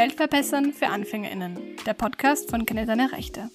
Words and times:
Weltverbessern 0.00 0.72
für 0.72 0.86
AnfängerInnen, 0.86 1.58
der 1.84 1.92
Podcast 1.92 2.48
von 2.48 2.64
Kenne 2.64 2.86
deine 2.86 3.12
Rechte. 3.12 3.50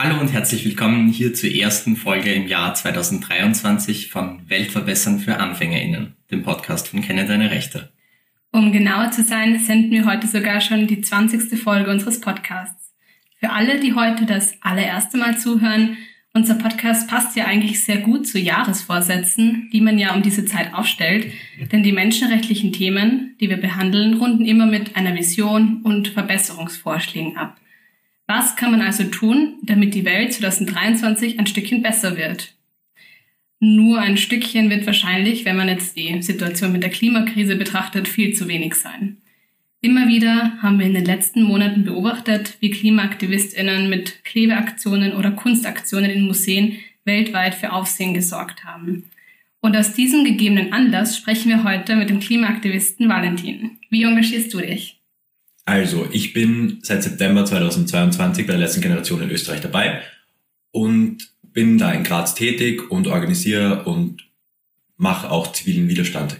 Hallo 0.00 0.18
und 0.18 0.32
herzlich 0.32 0.64
willkommen 0.64 1.06
hier 1.06 1.32
zur 1.32 1.50
ersten 1.50 1.94
Folge 1.94 2.32
im 2.32 2.48
Jahr 2.48 2.74
2023 2.74 4.10
von 4.10 4.50
Weltverbessern 4.50 5.20
für 5.20 5.36
AnfängerInnen, 5.36 6.16
dem 6.32 6.42
Podcast 6.42 6.88
von 6.88 7.02
Kenne 7.02 7.24
deine 7.26 7.52
Rechte. 7.52 7.92
Um 8.50 8.72
genauer 8.72 9.12
zu 9.12 9.22
sein, 9.22 9.60
senden 9.60 9.92
wir 9.92 10.06
heute 10.06 10.26
sogar 10.26 10.60
schon 10.60 10.88
die 10.88 11.02
20. 11.02 11.56
Folge 11.56 11.88
unseres 11.88 12.20
Podcasts. 12.20 12.91
Für 13.42 13.50
alle, 13.50 13.80
die 13.80 13.94
heute 13.94 14.24
das 14.24 14.54
allererste 14.60 15.18
Mal 15.18 15.36
zuhören, 15.36 15.96
unser 16.32 16.54
Podcast 16.54 17.10
passt 17.10 17.36
ja 17.36 17.46
eigentlich 17.46 17.82
sehr 17.82 17.96
gut 17.96 18.24
zu 18.24 18.38
Jahresvorsätzen, 18.38 19.68
die 19.72 19.80
man 19.80 19.98
ja 19.98 20.14
um 20.14 20.22
diese 20.22 20.44
Zeit 20.44 20.72
aufstellt, 20.74 21.32
denn 21.72 21.82
die 21.82 21.90
menschenrechtlichen 21.90 22.72
Themen, 22.72 23.34
die 23.40 23.50
wir 23.50 23.56
behandeln, 23.56 24.14
runden 24.14 24.44
immer 24.44 24.66
mit 24.66 24.94
einer 24.94 25.16
Vision 25.16 25.82
und 25.82 26.06
Verbesserungsvorschlägen 26.06 27.36
ab. 27.36 27.56
Was 28.28 28.54
kann 28.54 28.70
man 28.70 28.80
also 28.80 29.02
tun, 29.02 29.56
damit 29.62 29.94
die 29.94 30.04
Welt 30.04 30.32
2023 30.32 31.40
ein 31.40 31.48
Stückchen 31.48 31.82
besser 31.82 32.16
wird? 32.16 32.54
Nur 33.58 33.98
ein 33.98 34.18
Stückchen 34.18 34.70
wird 34.70 34.86
wahrscheinlich, 34.86 35.44
wenn 35.44 35.56
man 35.56 35.66
jetzt 35.66 35.96
die 35.96 36.22
Situation 36.22 36.70
mit 36.70 36.84
der 36.84 36.90
Klimakrise 36.90 37.56
betrachtet, 37.56 38.06
viel 38.06 38.34
zu 38.34 38.46
wenig 38.46 38.76
sein. 38.76 39.21
Immer 39.84 40.06
wieder 40.06 40.62
haben 40.62 40.78
wir 40.78 40.86
in 40.86 40.94
den 40.94 41.04
letzten 41.04 41.42
Monaten 41.42 41.84
beobachtet, 41.84 42.56
wie 42.60 42.70
KlimaaktivistInnen 42.70 43.90
mit 43.90 44.24
Klebeaktionen 44.24 45.12
oder 45.12 45.32
Kunstaktionen 45.32 46.08
in 46.08 46.22
Museen 46.22 46.78
weltweit 47.04 47.56
für 47.56 47.72
Aufsehen 47.72 48.14
gesorgt 48.14 48.62
haben. 48.62 49.10
Und 49.60 49.76
aus 49.76 49.92
diesem 49.94 50.24
gegebenen 50.24 50.72
Anlass 50.72 51.16
sprechen 51.16 51.48
wir 51.48 51.64
heute 51.64 51.96
mit 51.96 52.10
dem 52.10 52.20
Klimaaktivisten 52.20 53.08
Valentin. 53.08 53.78
Wie 53.90 54.04
engagierst 54.04 54.54
du 54.54 54.60
dich? 54.60 55.00
Also, 55.64 56.08
ich 56.12 56.32
bin 56.32 56.78
seit 56.82 57.02
September 57.02 57.44
2022 57.44 58.46
bei 58.46 58.52
der 58.52 58.60
letzten 58.60 58.82
Generation 58.82 59.22
in 59.22 59.30
Österreich 59.30 59.62
dabei 59.62 60.00
und 60.70 61.28
bin 61.42 61.78
da 61.78 61.90
in 61.90 62.04
Graz 62.04 62.36
tätig 62.36 62.88
und 62.88 63.08
organisiere 63.08 63.82
und 63.84 64.28
mache 64.96 65.28
auch 65.28 65.52
zivilen 65.52 65.88
Widerstand. 65.88 66.36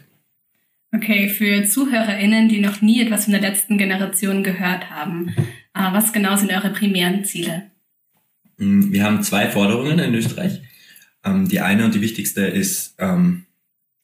Okay, 0.95 1.31
für 1.31 1.65
ZuhörerInnen, 1.65 2.51
die 2.51 2.61
noch 2.61 2.83
nie 2.83 3.01
etwas 3.01 3.25
von 3.25 3.33
der 3.33 3.41
letzten 3.41 3.79
Generation 3.79 4.45
gehört 4.45 4.91
haben, 4.91 5.35
äh, 5.75 5.93
was 5.93 6.13
genau 6.13 6.37
sind 6.37 6.53
eure 6.53 6.71
primären 6.71 7.25
Ziele? 7.25 7.71
Mm, 8.59 8.93
wir 8.93 9.05
haben 9.05 9.23
zwei 9.23 9.49
Forderungen 9.49 9.99
in 9.99 10.15
Österreich. 10.15 10.61
Ähm, 11.25 11.49
die 11.49 11.61
eine 11.61 11.87
und 11.87 11.95
die 11.95 12.03
wichtigste 12.03 12.43
ist 12.43 12.95
ähm, 12.99 13.47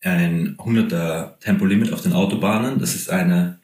ein 0.00 0.56
100er 0.56 1.38
Tempolimit 1.40 1.92
auf 1.92 2.00
den 2.00 2.14
Autobahnen. 2.14 2.78
Das 2.78 2.94
ist 2.94 3.10
eine 3.10 3.60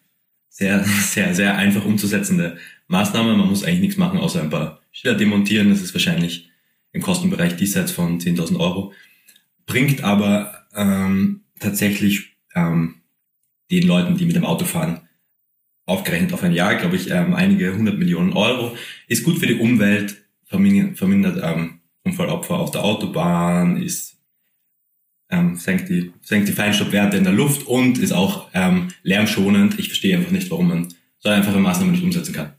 sehr, 0.50 0.84
sehr, 0.84 1.34
sehr 1.34 1.56
einfach 1.56 1.86
umzusetzende 1.86 2.58
Maßnahme. 2.89 3.34
Man 3.36 3.48
muss 3.48 3.64
eigentlich 3.64 3.80
nichts 3.80 3.97
machen, 3.97 4.19
außer 4.19 4.42
ein 4.42 4.50
paar 4.50 4.83
Schilder 4.92 5.17
demontieren. 5.17 5.70
Das 5.70 5.80
ist 5.80 5.95
wahrscheinlich 5.95 6.50
im 6.92 7.00
Kostenbereich 7.00 7.56
diesseits 7.56 7.91
von 7.91 8.20
10.000 8.20 8.61
Euro, 8.61 8.92
bringt 9.67 10.05
aber 10.05 10.67
ähm, 10.77 11.41
tatsächlich 11.58 12.36
ähm, 12.55 12.97
den 13.70 13.87
Leuten, 13.87 14.17
die 14.17 14.27
mit 14.27 14.37
dem 14.37 14.45
Auto 14.45 14.65
fahren, 14.65 15.09
aufgerechnet 15.87 16.33
auf 16.33 16.43
ein 16.43 16.53
Jahr, 16.53 16.75
glaube 16.77 16.97
ich, 16.97 17.11
ähm, 17.11 17.35
einige 17.35 17.75
hundert 17.75 17.98
Millionen 17.98 18.33
Euro, 18.33 18.77
ist 19.07 19.25
gut 19.25 19.39
für 19.39 19.47
die 19.47 19.58
Umwelt, 19.58 20.25
vermindert, 20.45 21.41
ähm, 21.42 21.80
Unfallopfer 22.05 22.58
auf 22.58 22.70
der 22.70 22.85
Autobahn, 22.85 23.83
ist 23.83 24.14
ähm, 25.30 25.57
senkt 25.57 25.89
die 25.89 26.13
senkt 26.20 26.48
die 26.48 26.53
Feinstaubwerte 26.53 27.17
in 27.17 27.24
der 27.24 27.33
Luft 27.33 27.67
und 27.67 27.98
ist 27.98 28.13
auch 28.13 28.51
ähm, 28.53 28.89
lärmschonend. 29.03 29.79
Ich 29.79 29.89
verstehe 29.89 30.17
einfach 30.17 30.30
nicht, 30.30 30.51
warum 30.51 30.69
man 30.69 30.95
so 31.19 31.30
einfache 31.30 31.58
Maßnahmen 31.58 31.92
nicht 31.92 32.05
umsetzen 32.05 32.35
kann. 32.35 32.53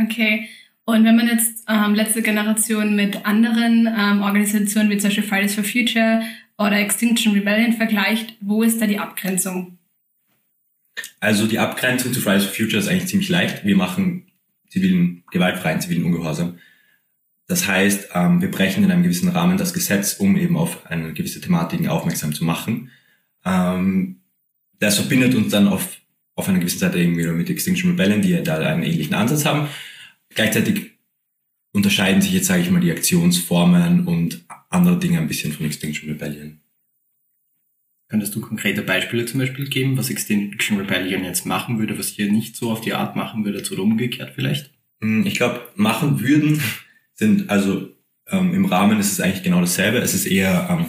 Okay, 0.00 0.48
und 0.84 1.04
wenn 1.04 1.16
man 1.16 1.28
jetzt 1.28 1.64
ähm, 1.68 1.94
letzte 1.94 2.22
Generation 2.22 2.96
mit 2.96 3.24
anderen 3.24 3.88
ähm, 3.96 4.22
Organisationen 4.22 4.90
wie 4.90 4.98
zum 4.98 5.08
Beispiel 5.08 5.24
Fridays 5.24 5.54
for 5.54 5.64
Future 5.64 6.22
oder 6.58 6.78
Extinction 6.78 7.32
Rebellion 7.32 7.72
vergleicht, 7.72 8.36
wo 8.40 8.62
ist 8.62 8.82
da 8.82 8.86
die 8.86 8.98
Abgrenzung? 8.98 9.78
Also 11.20 11.46
die 11.46 11.58
Abgrenzung 11.58 12.12
zu 12.12 12.20
Fridays 12.20 12.44
for 12.44 12.54
Future 12.54 12.78
ist 12.78 12.88
eigentlich 12.88 13.08
ziemlich 13.08 13.28
leicht. 13.28 13.64
Wir 13.64 13.76
machen 13.76 14.30
zivilen, 14.68 15.24
gewaltfreien 15.30 15.80
zivilen 15.80 16.04
Ungehorsam. 16.04 16.58
Das 17.46 17.66
heißt, 17.66 18.08
ähm, 18.14 18.40
wir 18.40 18.50
brechen 18.50 18.84
in 18.84 18.90
einem 18.90 19.02
gewissen 19.02 19.28
Rahmen 19.28 19.58
das 19.58 19.74
Gesetz, 19.74 20.14
um 20.14 20.36
eben 20.36 20.56
auf 20.56 20.86
eine 20.86 21.12
gewisse 21.12 21.40
Thematik 21.40 21.86
aufmerksam 21.88 22.34
zu 22.34 22.44
machen. 22.44 22.90
Ähm, 23.44 24.20
das 24.78 24.96
verbindet 24.96 25.34
uns 25.34 25.52
dann 25.52 25.68
auf, 25.68 25.98
auf 26.34 26.48
einer 26.48 26.58
gewissen 26.58 26.78
Seite 26.78 26.98
irgendwie 26.98 27.26
mit 27.26 27.50
Extinction 27.50 27.90
Rebellion, 27.90 28.22
die 28.22 28.30
ja 28.30 28.40
da 28.40 28.58
einen 28.58 28.82
ähnlichen 28.82 29.14
Ansatz 29.14 29.44
haben. 29.44 29.68
Gleichzeitig 30.30 30.92
unterscheiden 31.72 32.22
sich 32.22 32.32
jetzt, 32.32 32.46
sage 32.46 32.62
ich 32.62 32.70
mal, 32.70 32.80
die 32.80 32.92
Aktionsformen 32.92 34.06
und 34.06 34.44
andere 34.70 34.98
Dinge 34.98 35.18
ein 35.18 35.28
bisschen 35.28 35.52
von 35.52 35.66
Extinction 35.66 36.08
Rebellion. 36.08 36.60
Könntest 38.08 38.34
du 38.34 38.40
konkrete 38.40 38.82
Beispiele 38.82 39.24
zum 39.24 39.40
Beispiel 39.40 39.68
geben, 39.68 39.96
was 39.96 40.10
Extinction 40.10 40.78
Rebellion 40.78 41.24
jetzt 41.24 41.46
machen 41.46 41.78
würde, 41.78 41.98
was 41.98 42.18
ihr 42.18 42.30
nicht 42.30 42.56
so 42.56 42.70
auf 42.70 42.80
die 42.80 42.92
Art 42.92 43.16
machen 43.16 43.44
würde, 43.44 43.62
oder 43.72 43.82
umgekehrt 43.82 44.32
vielleicht? 44.34 44.70
Hm, 45.00 45.26
ich 45.26 45.34
glaube, 45.34 45.62
machen 45.74 46.20
würden 46.20 46.60
sind, 47.14 47.50
also 47.50 47.88
ähm, 48.28 48.54
im 48.54 48.64
Rahmen 48.66 49.00
ist 49.00 49.12
es 49.12 49.20
eigentlich 49.20 49.42
genau 49.42 49.60
dasselbe. 49.60 49.98
Es 49.98 50.14
ist 50.14 50.26
eher, 50.26 50.68
ähm, 50.70 50.86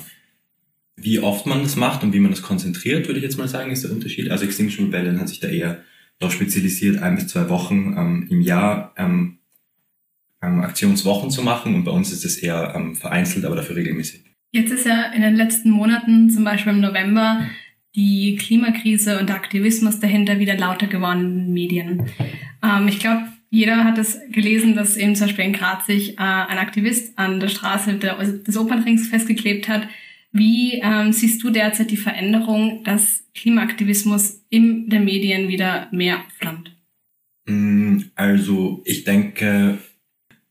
wie 0.97 1.19
oft 1.19 1.45
man 1.45 1.63
das 1.63 1.75
macht 1.75 2.03
und 2.03 2.13
wie 2.13 2.19
man 2.19 2.31
das 2.31 2.41
konzentriert, 2.41 3.07
würde 3.07 3.19
ich 3.19 3.23
jetzt 3.23 3.37
mal 3.37 3.47
sagen, 3.47 3.71
ist 3.71 3.83
der 3.83 3.91
Unterschied. 3.91 4.31
Also 4.31 4.45
Extinction 4.45 4.85
Rebellion 4.85 5.19
hat 5.19 5.29
sich 5.29 5.39
da 5.39 5.47
eher 5.47 5.83
darauf 6.19 6.33
spezialisiert, 6.33 7.01
ein 7.01 7.15
bis 7.15 7.27
zwei 7.27 7.49
Wochen 7.49 7.95
ähm, 7.97 8.27
im 8.29 8.41
Jahr 8.41 8.93
ähm, 8.97 9.39
ähm, 10.41 10.61
Aktionswochen 10.61 11.31
zu 11.31 11.43
machen 11.43 11.75
und 11.75 11.83
bei 11.83 11.91
uns 11.91 12.11
ist 12.11 12.25
es 12.25 12.37
eher 12.37 12.73
ähm, 12.75 12.95
vereinzelt, 12.95 13.45
aber 13.45 13.55
dafür 13.55 13.75
regelmäßig. 13.75 14.24
Jetzt 14.55 14.71
ist 14.71 14.85
ja 14.85 15.11
in 15.11 15.21
den 15.21 15.35
letzten 15.35 15.69
Monaten, 15.69 16.29
zum 16.29 16.45
Beispiel 16.45 16.71
im 16.71 16.79
November, 16.79 17.45
die 17.93 18.37
Klimakrise 18.37 19.19
und 19.19 19.27
der 19.27 19.35
Aktivismus 19.35 19.99
dahinter 19.99 20.39
wieder 20.39 20.55
lauter 20.55 20.87
geworden 20.87 21.25
in 21.25 21.37
den 21.39 21.53
Medien. 21.53 22.09
Ähm, 22.63 22.87
ich 22.87 22.99
glaube, 22.99 23.23
jeder 23.49 23.83
hat 23.83 23.97
es 23.97 24.17
gelesen, 24.31 24.73
dass 24.73 24.95
eben 24.95 25.13
zum 25.13 25.27
Beispiel 25.27 25.43
in 25.43 25.51
Graz 25.51 25.85
sich 25.87 26.13
äh, 26.13 26.21
ein 26.21 26.57
Aktivist 26.57 27.19
an 27.19 27.41
der 27.41 27.49
Straße 27.49 27.95
der, 27.95 28.15
des 28.15 28.55
Opernrings 28.55 29.09
festgeklebt 29.09 29.67
hat. 29.67 29.89
Wie 30.31 30.79
ähm, 30.81 31.11
siehst 31.11 31.43
du 31.43 31.49
derzeit 31.49 31.91
die 31.91 31.97
Veränderung, 31.97 32.81
dass 32.85 33.25
Klimaaktivismus 33.35 34.41
in 34.49 34.89
den 34.89 35.03
Medien 35.03 35.49
wieder 35.49 35.89
mehr 35.91 36.23
flammt? 36.39 36.73
Mm, 37.45 38.03
also 38.15 38.81
ich 38.85 39.03
denke, 39.03 39.79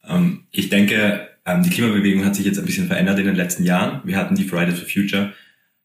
ähm, 0.06 0.41
ich 0.50 0.69
denke, 0.69 1.33
ähm, 1.47 1.62
die 1.62 1.71
Klimabewegung 1.71 2.25
hat 2.25 2.34
sich 2.34 2.47
jetzt 2.47 2.59
ein 2.59 2.66
bisschen 2.66 2.87
verändert 2.87 3.19
in 3.19 3.27
den 3.27 3.37
letzten 3.37 3.65
Jahren. 3.65 4.00
Wir 4.05 4.16
hatten 4.16 4.34
die 4.34 4.44
Fridays 4.44 4.78
for 4.78 4.88
Future 4.88 5.32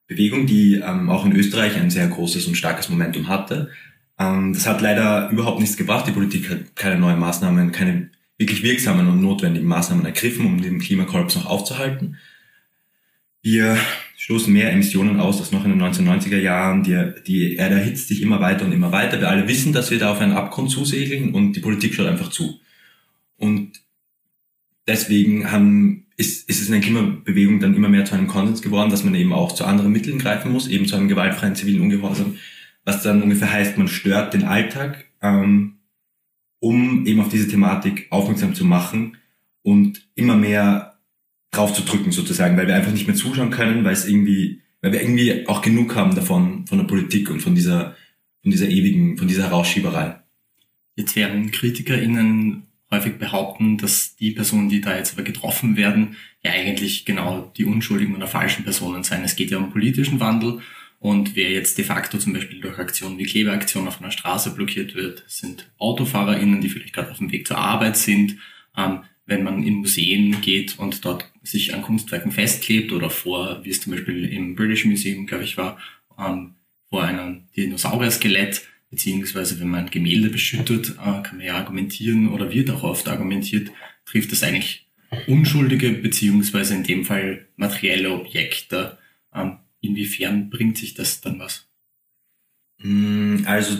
Bewegung, 0.07 0.47
die 0.47 0.75
ähm, 0.75 1.09
auch 1.09 1.25
in 1.25 1.35
Österreich 1.35 1.75
ein 1.75 1.89
sehr 1.89 2.07
großes 2.07 2.47
und 2.47 2.55
starkes 2.55 2.89
Momentum 2.89 3.27
hatte. 3.27 3.69
das 4.17 4.67
hat 4.67 4.81
leider 4.81 5.29
überhaupt 5.29 5.59
nichts 5.59 5.77
gebracht. 5.77 6.05
Die 6.07 6.11
Politik 6.11 6.49
hat 6.49 6.75
keine 6.75 6.99
neuen 6.99 7.19
Maßnahmen, 7.19 7.71
keine 7.71 8.09
wirklich 8.39 8.63
wirksamen 8.63 9.07
und 9.07 9.21
notwendigen 9.21 9.67
Maßnahmen 9.67 10.05
ergriffen, 10.05 10.45
um 10.45 10.61
den 10.61 10.79
Klimakollaps 10.79 11.35
noch 11.35 11.45
aufzuhalten. 11.45 12.17
Wir 13.41 13.77
stoßen 14.15 14.51
mehr 14.51 14.71
Emissionen 14.71 15.19
aus 15.19 15.39
als 15.39 15.51
noch 15.51 15.65
in 15.65 15.71
den 15.71 15.81
1990er 15.81 16.39
Jahren. 16.39 16.83
Die, 16.83 17.13
die 17.25 17.55
Erde 17.55 17.75
erhitzt 17.75 18.07
sich 18.07 18.21
immer 18.21 18.39
weiter 18.39 18.65
und 18.65 18.71
immer 18.71 18.91
weiter. 18.91 19.19
Wir 19.19 19.29
alle 19.29 19.47
wissen, 19.47 19.73
dass 19.73 19.91
wir 19.91 19.99
da 19.99 20.11
auf 20.11 20.19
einen 20.19 20.33
Abgrund 20.33 20.71
zusegeln 20.71 21.33
und 21.33 21.53
die 21.53 21.59
Politik 21.59 21.93
schaut 21.93 22.07
einfach 22.07 22.29
zu. 22.29 22.59
Und 23.37 23.81
deswegen 24.89 25.51
haben, 25.51 26.07
ist, 26.17 26.49
ist 26.49 26.61
es 26.61 26.67
in 26.67 26.73
der 26.73 26.81
Klimabewegung 26.81 27.59
dann 27.59 27.75
immer 27.75 27.87
mehr 27.87 28.03
zu 28.03 28.15
einem 28.15 28.27
Konsens 28.27 28.61
geworden, 28.61 28.89
dass 28.89 29.05
man 29.05 29.15
eben 29.15 29.31
auch 29.31 29.53
zu 29.53 29.63
anderen 29.63 29.93
Mitteln 29.93 30.19
greifen 30.19 30.51
muss, 30.51 30.67
eben 30.67 30.87
zu 30.87 30.97
einem 30.97 31.07
gewaltfreien 31.07 31.55
zivilen 31.55 31.81
Ungehorsam, 31.81 32.35
was 32.83 33.03
dann 33.03 33.21
ungefähr 33.21 33.51
heißt, 33.51 33.77
man 33.77 33.87
stört 33.87 34.33
den 34.33 34.43
Alltag, 34.43 35.05
ähm, 35.21 35.75
um 36.59 37.05
eben 37.05 37.21
auf 37.21 37.29
diese 37.29 37.47
Thematik 37.47 38.07
aufmerksam 38.09 38.53
zu 38.53 38.65
machen 38.65 39.17
und 39.61 40.09
immer 40.15 40.35
mehr 40.35 40.99
drauf 41.51 41.73
zu 41.73 41.83
drücken 41.83 42.11
sozusagen, 42.11 42.57
weil 42.57 42.67
wir 42.67 42.75
einfach 42.75 42.91
nicht 42.91 43.07
mehr 43.07 43.15
zuschauen 43.15 43.51
können, 43.51 43.83
weil 43.83 43.93
es 43.93 44.07
irgendwie, 44.07 44.61
weil 44.81 44.91
wir 44.91 45.01
irgendwie 45.01 45.47
auch 45.47 45.61
genug 45.61 45.95
haben 45.95 46.15
davon, 46.15 46.67
von 46.67 46.79
der 46.79 46.85
Politik 46.85 47.29
und 47.29 47.41
von 47.41 47.55
dieser, 47.55 47.95
von 48.41 48.51
dieser 48.51 48.67
ewigen, 48.67 49.17
von 49.17 49.27
dieser 49.27 49.43
Herausschieberei. 49.43 50.19
Jetzt 50.95 51.15
werden 51.15 51.51
KritikerInnen 51.51 52.68
häufig 52.91 53.17
behaupten, 53.17 53.77
dass 53.77 54.15
die 54.15 54.31
Personen, 54.31 54.69
die 54.69 54.81
da 54.81 54.95
jetzt 54.97 55.13
aber 55.13 55.23
getroffen 55.23 55.77
werden, 55.77 56.15
ja 56.43 56.51
eigentlich 56.51 57.05
genau 57.05 57.51
die 57.57 57.65
unschuldigen 57.65 58.15
oder 58.15 58.27
falschen 58.27 58.63
Personen 58.63 59.03
sein. 59.03 59.23
Es 59.23 59.35
geht 59.35 59.51
ja 59.51 59.57
um 59.57 59.71
politischen 59.71 60.19
Wandel 60.19 60.61
und 60.99 61.35
wer 61.35 61.51
jetzt 61.51 61.77
de 61.77 61.85
facto 61.85 62.17
zum 62.17 62.33
Beispiel 62.33 62.59
durch 62.59 62.79
Aktionen 62.79 63.17
wie 63.17 63.25
Klebeaktion 63.25 63.87
auf 63.87 64.01
einer 64.01 64.11
Straße 64.11 64.53
blockiert 64.53 64.95
wird, 64.95 65.23
sind 65.27 65.69
AutofahrerInnen, 65.77 66.61
die 66.61 66.69
vielleicht 66.69 66.93
gerade 66.93 67.11
auf 67.11 67.19
dem 67.19 67.31
Weg 67.31 67.47
zur 67.47 67.57
Arbeit 67.57 67.95
sind 67.95 68.37
ähm, 68.79 69.03
wenn 69.25 69.43
man 69.43 69.63
in 69.63 69.75
Museen 69.75 70.41
geht 70.41 70.79
und 70.79 71.05
dort 71.05 71.31
sich 71.43 71.73
an 71.73 71.83
Kunstwerken 71.83 72.31
festklebt 72.31 72.91
oder 72.91 73.09
vor, 73.09 73.63
wie 73.63 73.69
es 73.69 73.81
zum 73.81 73.93
Beispiel 73.93 74.25
im 74.25 74.55
British 74.55 74.85
Museum, 74.85 75.27
glaube 75.27 75.43
ich, 75.43 75.55
war, 75.57 75.77
ähm, 76.17 76.55
vor 76.89 77.03
einem 77.03 77.43
Dinosaurier-Skelett, 77.55 78.67
beziehungsweise 78.89 79.59
wenn 79.59 79.69
man 79.69 79.89
Gemälde 79.89 80.29
beschüttet, 80.29 80.91
äh, 80.91 81.21
kann 81.21 81.37
man 81.37 81.45
ja 81.45 81.55
argumentieren 81.55 82.29
oder 82.29 82.51
wird 82.51 82.69
auch 82.71 82.83
oft 82.83 83.07
argumentiert, 83.07 83.71
trifft 84.05 84.31
das 84.31 84.43
eigentlich 84.43 84.87
unschuldige 85.27 85.91
beziehungsweise 85.91 86.75
in 86.75 86.83
dem 86.83 87.05
Fall 87.05 87.47
materielle 87.55 88.11
Objekte. 88.11 88.97
Ähm, 89.33 89.57
inwiefern 89.81 90.49
bringt 90.49 90.77
sich 90.77 90.93
das 90.93 91.21
dann 91.21 91.39
was? 91.39 91.67
Mm, 92.79 93.37
also 93.45 93.77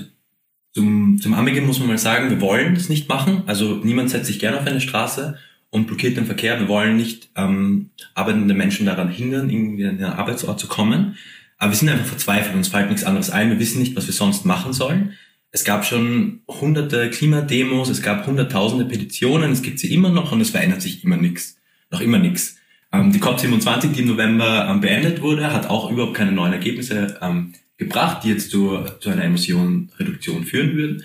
zum, 0.73 1.19
zum 1.21 1.33
Anbeginn 1.33 1.65
muss 1.65 1.79
man 1.79 1.87
mal 1.87 1.97
sagen, 1.97 2.29
wir 2.29 2.41
wollen 2.41 2.75
das 2.75 2.89
nicht 2.89 3.09
machen. 3.09 3.43
Also 3.47 3.75
niemand 3.83 4.09
setzt 4.09 4.27
sich 4.27 4.39
gerne 4.39 4.59
auf 4.59 4.67
eine 4.67 4.81
Straße 4.81 5.37
und 5.71 5.87
blockiert 5.87 6.17
den 6.17 6.25
Verkehr. 6.25 6.59
Wir 6.59 6.67
wollen 6.67 6.97
nicht 6.97 7.29
ähm, 7.35 7.89
arbeitende 8.13 8.53
Menschen 8.53 8.85
daran 8.85 9.09
hindern, 9.09 9.49
irgendwie 9.49 9.85
an 9.85 9.97
den 9.97 10.05
Arbeitsort 10.05 10.59
zu 10.59 10.67
kommen. 10.67 11.17
Aber 11.59 11.71
wir 11.71 11.77
sind 11.77 11.89
einfach 11.89 12.05
verzweifelt, 12.05 12.55
uns 12.55 12.69
fällt 12.69 12.89
nichts 12.89 13.03
anderes 13.03 13.29
ein. 13.29 13.49
Wir 13.49 13.59
wissen 13.59 13.79
nicht, 13.79 13.95
was 13.95 14.07
wir 14.07 14.13
sonst 14.13 14.45
machen 14.45 14.73
sollen. 14.73 15.13
Es 15.51 15.65
gab 15.65 15.85
schon 15.85 16.41
hunderte 16.47 17.09
Klimademos, 17.09 17.89
es 17.89 18.01
gab 18.01 18.25
hunderttausende 18.25 18.85
Petitionen, 18.85 19.51
es 19.51 19.61
gibt 19.61 19.79
sie 19.79 19.93
immer 19.93 20.09
noch 20.09 20.31
und 20.31 20.41
es 20.41 20.51
verändert 20.51 20.81
sich 20.81 21.03
immer 21.03 21.17
nichts. 21.17 21.57
Noch 21.91 22.01
immer 22.01 22.17
nichts. 22.17 22.57
Ähm, 22.93 23.11
die 23.11 23.19
COP27, 23.19 23.91
die 23.91 24.01
im 24.01 24.07
November 24.07 24.67
ähm, 24.69 24.79
beendet 24.79 25.21
wurde, 25.21 25.51
hat 25.51 25.69
auch 25.69 25.91
überhaupt 25.91 26.15
keine 26.15 26.31
neuen 26.31 26.53
Ergebnisse 26.53 27.17
ähm, 27.21 27.53
gebracht, 27.77 28.23
die 28.23 28.29
jetzt 28.29 28.51
zu, 28.51 28.79
zu 28.99 29.09
einer 29.09 29.23
Emissionenreduktion 29.23 30.45
führen 30.45 30.75
würden. 30.75 31.03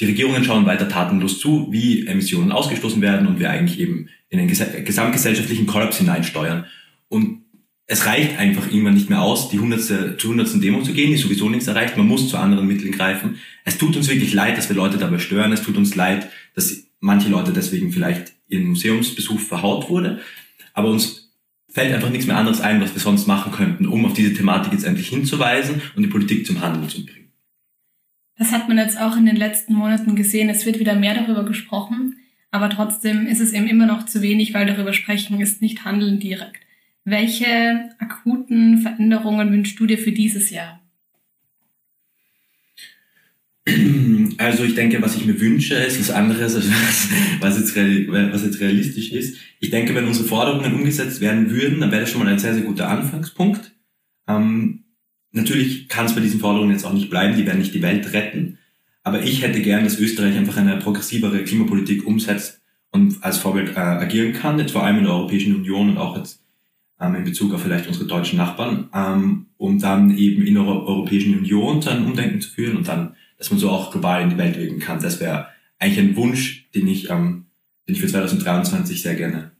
Die 0.00 0.06
Regierungen 0.06 0.44
schauen 0.44 0.66
weiter 0.66 0.88
tatenlos 0.88 1.38
zu, 1.38 1.68
wie 1.70 2.06
Emissionen 2.06 2.52
ausgestoßen 2.52 3.00
werden 3.00 3.26
und 3.26 3.38
wir 3.38 3.50
eigentlich 3.50 3.78
eben 3.78 4.08
in 4.28 4.38
den 4.38 4.48
gesamtgesellschaftlichen 4.48 5.66
Kollaps 5.66 5.98
hineinsteuern. 5.98 6.66
Und 7.08 7.43
es 7.86 8.06
reicht 8.06 8.38
einfach 8.38 8.66
irgendwann 8.66 8.94
nicht 8.94 9.10
mehr 9.10 9.20
aus, 9.20 9.50
die 9.50 9.58
hundertste, 9.58 10.16
zur 10.16 10.30
hundertsten 10.30 10.60
Demo 10.60 10.82
zu 10.82 10.92
gehen, 10.92 11.10
die 11.10 11.18
sowieso 11.18 11.50
nichts 11.50 11.66
erreicht. 11.66 11.96
Man 11.96 12.08
muss 12.08 12.28
zu 12.28 12.38
anderen 12.38 12.66
Mitteln 12.66 12.92
greifen. 12.92 13.36
Es 13.64 13.76
tut 13.76 13.96
uns 13.96 14.08
wirklich 14.08 14.32
leid, 14.32 14.56
dass 14.56 14.68
wir 14.68 14.76
Leute 14.76 14.96
dabei 14.96 15.18
stören. 15.18 15.52
Es 15.52 15.62
tut 15.62 15.76
uns 15.76 15.94
leid, 15.94 16.30
dass 16.54 16.86
manche 17.00 17.28
Leute 17.28 17.52
deswegen 17.52 17.92
vielleicht 17.92 18.32
ihren 18.48 18.66
Museumsbesuch 18.68 19.38
verhaut 19.38 19.90
wurde. 19.90 20.20
Aber 20.72 20.88
uns 20.90 21.30
fällt 21.68 21.92
einfach 21.92 22.08
nichts 22.08 22.26
mehr 22.26 22.38
anderes 22.38 22.60
ein, 22.60 22.80
was 22.80 22.94
wir 22.94 23.00
sonst 23.00 23.26
machen 23.26 23.52
könnten, 23.52 23.86
um 23.86 24.06
auf 24.06 24.14
diese 24.14 24.32
Thematik 24.32 24.72
jetzt 24.72 24.84
endlich 24.84 25.08
hinzuweisen 25.08 25.82
und 25.94 26.02
die 26.02 26.08
Politik 26.08 26.46
zum 26.46 26.62
Handeln 26.62 26.88
zu 26.88 27.04
bringen. 27.04 27.32
Das 28.38 28.50
hat 28.50 28.68
man 28.68 28.78
jetzt 28.78 28.98
auch 28.98 29.16
in 29.16 29.26
den 29.26 29.36
letzten 29.36 29.74
Monaten 29.74 30.16
gesehen. 30.16 30.48
Es 30.48 30.64
wird 30.64 30.78
wieder 30.78 30.94
mehr 30.94 31.14
darüber 31.14 31.44
gesprochen, 31.44 32.16
aber 32.50 32.70
trotzdem 32.70 33.26
ist 33.26 33.40
es 33.40 33.52
eben 33.52 33.66
immer 33.66 33.86
noch 33.86 34.06
zu 34.06 34.22
wenig, 34.22 34.54
weil 34.54 34.66
darüber 34.66 34.92
sprechen 34.92 35.40
ist 35.40 35.60
nicht 35.60 35.84
Handeln 35.84 36.18
direkt. 36.18 36.64
Welche 37.04 37.90
akuten 37.98 38.78
Veränderungen 38.78 39.52
wünschst 39.52 39.78
du 39.78 39.86
dir 39.86 39.98
für 39.98 40.12
dieses 40.12 40.50
Jahr? 40.50 40.80
Also 44.38 44.64
ich 44.64 44.74
denke, 44.74 45.00
was 45.00 45.16
ich 45.16 45.24
mir 45.26 45.40
wünsche, 45.40 45.74
ist 45.74 46.00
was 46.00 46.10
anderes, 46.10 46.54
als 46.54 46.66
was 47.40 47.58
jetzt, 47.58 47.76
was 47.76 48.44
jetzt 48.44 48.60
realistisch 48.60 49.12
ist. 49.12 49.38
Ich 49.60 49.70
denke, 49.70 49.94
wenn 49.94 50.06
unsere 50.06 50.26
Forderungen 50.26 50.74
umgesetzt 50.74 51.20
werden 51.20 51.50
würden, 51.50 51.80
dann 51.80 51.90
wäre 51.90 52.02
das 52.02 52.10
schon 52.10 52.22
mal 52.22 52.30
ein 52.30 52.38
sehr, 52.38 52.54
sehr 52.54 52.64
guter 52.64 52.88
Anfangspunkt. 52.88 53.72
Ähm, 54.26 54.84
natürlich 55.32 55.88
kann 55.88 56.06
es 56.06 56.14
bei 56.14 56.20
diesen 56.20 56.40
Forderungen 56.40 56.72
jetzt 56.72 56.84
auch 56.84 56.92
nicht 56.92 57.10
bleiben, 57.10 57.36
die 57.36 57.46
werden 57.46 57.58
nicht 57.58 57.74
die 57.74 57.82
Welt 57.82 58.12
retten. 58.12 58.58
Aber 59.02 59.22
ich 59.22 59.42
hätte 59.42 59.60
gern, 59.60 59.84
dass 59.84 59.98
Österreich 59.98 60.36
einfach 60.36 60.56
eine 60.56 60.78
progressivere 60.78 61.44
Klimapolitik 61.44 62.06
umsetzt 62.06 62.62
und 62.90 63.22
als 63.22 63.38
Vorbild 63.38 63.76
äh, 63.76 63.80
agieren 63.80 64.32
kann, 64.32 64.58
jetzt 64.58 64.72
vor 64.72 64.84
allem 64.84 64.98
in 64.98 65.04
der 65.04 65.12
Europäischen 65.12 65.54
Union 65.54 65.90
und 65.90 65.98
auch 65.98 66.16
jetzt 66.16 66.43
in 67.00 67.24
Bezug 67.24 67.52
auf 67.52 67.62
vielleicht 67.62 67.86
unsere 67.86 68.06
deutschen 68.06 68.38
Nachbarn, 68.38 68.88
ähm, 68.94 69.46
um 69.56 69.78
dann 69.78 70.16
eben 70.16 70.46
in 70.46 70.54
der 70.54 70.64
Europäischen 70.64 71.36
Union 71.36 71.86
einem 71.86 72.06
Umdenken 72.06 72.40
zu 72.40 72.50
führen 72.50 72.76
und 72.76 72.88
dann, 72.88 73.16
dass 73.36 73.50
man 73.50 73.58
so 73.58 73.70
auch 73.70 73.90
global 73.90 74.22
in 74.22 74.30
die 74.30 74.38
Welt 74.38 74.56
wirken 74.56 74.78
kann. 74.78 75.00
Das 75.00 75.20
wäre 75.20 75.48
eigentlich 75.78 75.98
ein 75.98 76.16
Wunsch, 76.16 76.70
den 76.74 76.86
ich, 76.88 77.10
ähm, 77.10 77.46
den 77.86 77.94
ich 77.94 78.00
für 78.00 78.06
2023 78.06 79.02
sehr 79.02 79.16
gerne 79.16 79.52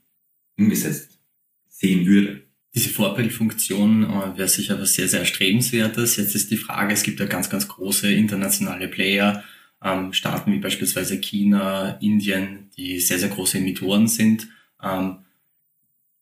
umgesetzt 0.57 1.19
sehen 1.67 2.05
würde. 2.05 2.43
Diese 2.73 2.89
Vorbildfunktion 2.89 4.03
äh, 4.03 4.37
wäre 4.37 4.47
sicher 4.47 4.79
was 4.79 4.93
sehr, 4.93 5.07
sehr 5.07 5.21
erstrebenswertes. 5.21 6.17
Jetzt 6.17 6.35
ist 6.35 6.51
die 6.51 6.57
Frage, 6.57 6.93
es 6.93 7.03
gibt 7.03 7.19
ja 7.19 7.25
ganz, 7.25 7.49
ganz 7.49 7.67
große 7.67 8.11
internationale 8.11 8.87
Player, 8.87 9.43
ähm, 9.83 10.13
Staaten 10.13 10.51
wie 10.51 10.59
beispielsweise 10.59 11.19
China, 11.19 11.97
Indien, 12.01 12.69
die 12.75 12.99
sehr, 12.99 13.19
sehr 13.19 13.29
große 13.29 13.59
Emittoren 13.59 14.07
sind. 14.07 14.47
Ähm, 14.81 15.17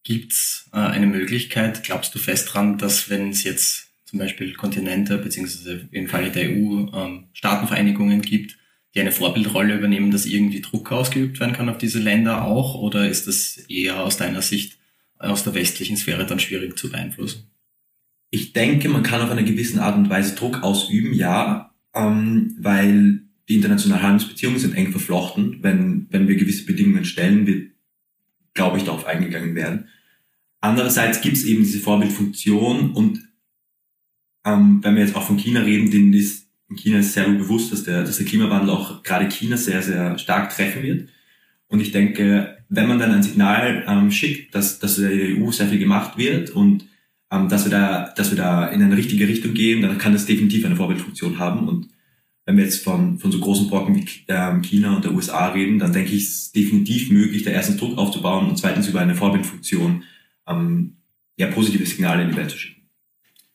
Gibt 0.03 0.33
es 0.33 0.69
äh, 0.73 0.77
eine 0.77 1.07
Möglichkeit, 1.07 1.83
glaubst 1.83 2.13
du 2.13 2.19
fest 2.19 2.53
dran, 2.53 2.77
dass 2.77 3.09
wenn 3.09 3.29
es 3.29 3.43
jetzt 3.43 3.93
zum 4.05 4.19
Beispiel 4.19 4.53
Kontinente 4.53 5.17
beziehungsweise 5.17 5.87
im 5.91 6.07
Falle 6.07 6.29
der 6.29 6.49
EU 6.49 6.87
ähm, 6.93 7.29
Staatenvereinigungen 7.33 8.21
gibt, 8.21 8.57
die 8.93 9.01
eine 9.01 9.11
Vorbildrolle 9.11 9.75
übernehmen, 9.75 10.11
dass 10.11 10.25
irgendwie 10.25 10.61
Druck 10.61 10.91
ausgeübt 10.91 11.39
werden 11.39 11.53
kann 11.53 11.69
auf 11.69 11.79
diese 11.79 11.99
Länder 11.99 12.45
auch? 12.45 12.75
Oder 12.75 13.09
ist 13.09 13.27
das 13.27 13.57
eher 13.67 14.03
aus 14.03 14.17
deiner 14.17 14.41
Sicht 14.41 14.77
aus 15.17 15.43
der 15.43 15.55
westlichen 15.55 15.97
Sphäre 15.97 16.25
dann 16.25 16.39
schwierig 16.39 16.77
zu 16.77 16.91
beeinflussen? 16.91 17.49
Ich 18.29 18.53
denke, 18.53 18.89
man 18.89 19.03
kann 19.03 19.21
auf 19.21 19.31
eine 19.31 19.43
gewisse 19.43 19.81
Art 19.81 19.97
und 19.97 20.09
Weise 20.09 20.35
Druck 20.35 20.63
ausüben, 20.63 21.13
ja, 21.13 21.73
ähm, 21.95 22.55
weil 22.59 23.21
die 23.49 23.55
internationalen 23.55 24.03
Handelsbeziehungen 24.03 24.59
sind 24.59 24.75
eng 24.75 24.91
verflochten. 24.91 25.59
Wenn, 25.61 26.07
wenn 26.09 26.27
wir 26.27 26.35
gewisse 26.35 26.65
Bedingungen 26.65 27.05
stellen, 27.05 27.47
wird, 27.47 27.72
glaube 28.53 28.77
ich, 28.77 28.83
darauf 28.83 29.05
eingegangen 29.05 29.55
werden. 29.55 29.87
Andererseits 30.61 31.21
gibt 31.21 31.37
es 31.37 31.45
eben 31.45 31.63
diese 31.63 31.79
Vorbildfunktion 31.79 32.91
und 32.91 33.19
ähm, 34.45 34.79
wenn 34.83 34.95
wir 34.95 35.03
jetzt 35.03 35.15
auch 35.15 35.27
von 35.27 35.37
China 35.37 35.61
reden, 35.61 35.91
denen 35.91 36.13
ist 36.13 36.43
in 36.73 36.77
China 36.77 36.99
ist 36.99 37.13
sehr 37.13 37.27
bewusst, 37.29 37.71
dass 37.71 37.83
der, 37.83 38.03
dass 38.03 38.17
der 38.17 38.25
Klimawandel 38.25 38.71
auch 38.71 39.03
gerade 39.03 39.29
China 39.29 39.57
sehr, 39.57 39.81
sehr 39.81 40.17
stark 40.17 40.49
treffen 40.49 40.81
wird. 40.81 41.09
Und 41.67 41.81
ich 41.81 41.91
denke, 41.91 42.57
wenn 42.69 42.87
man 42.87 42.99
dann 42.99 43.11
ein 43.11 43.23
Signal 43.23 43.83
ähm, 43.87 44.11
schickt, 44.11 44.55
dass, 44.55 44.79
dass 44.79 44.95
der 44.95 45.11
EU 45.11 45.51
sehr 45.51 45.67
viel 45.67 45.79
gemacht 45.79 46.17
wird 46.17 46.49
und 46.49 46.85
ähm, 47.31 47.49
dass, 47.49 47.65
wir 47.65 47.71
da, 47.71 48.13
dass 48.15 48.31
wir 48.31 48.37
da 48.37 48.67
in 48.67 48.81
eine 48.81 48.97
richtige 48.97 49.27
Richtung 49.27 49.53
gehen, 49.53 49.81
dann 49.81 49.97
kann 49.97 50.13
das 50.13 50.25
definitiv 50.25 50.65
eine 50.65 50.75
Vorbildfunktion 50.75 51.39
haben. 51.39 51.67
Und 51.67 51.89
wenn 52.45 52.57
wir 52.57 52.65
jetzt 52.65 52.83
von, 52.83 53.19
von 53.19 53.31
so 53.31 53.39
großen 53.39 53.69
Brocken 53.69 53.95
wie 53.95 54.05
ähm, 54.27 54.61
China 54.61 54.95
und 54.95 55.05
der 55.05 55.13
USA 55.13 55.47
reden, 55.47 55.79
dann 55.79 55.93
denke 55.93 56.11
ich, 56.11 56.23
es 56.23 56.29
ist 56.29 56.55
definitiv 56.55 57.09
möglich, 57.09 57.43
da 57.43 57.51
erstens 57.51 57.77
Druck 57.77 57.97
aufzubauen 57.97 58.49
und 58.49 58.57
zweitens 58.57 58.87
über 58.87 58.99
eine 58.99 59.15
Vorbildfunktion 59.15 60.03
ähm, 60.47 60.97
ja, 61.37 61.47
positive 61.47 61.85
Signale 61.85 62.23
in 62.23 62.31
die 62.31 62.35
Welt 62.35 62.51
zu 62.51 62.57
schicken. 62.57 62.81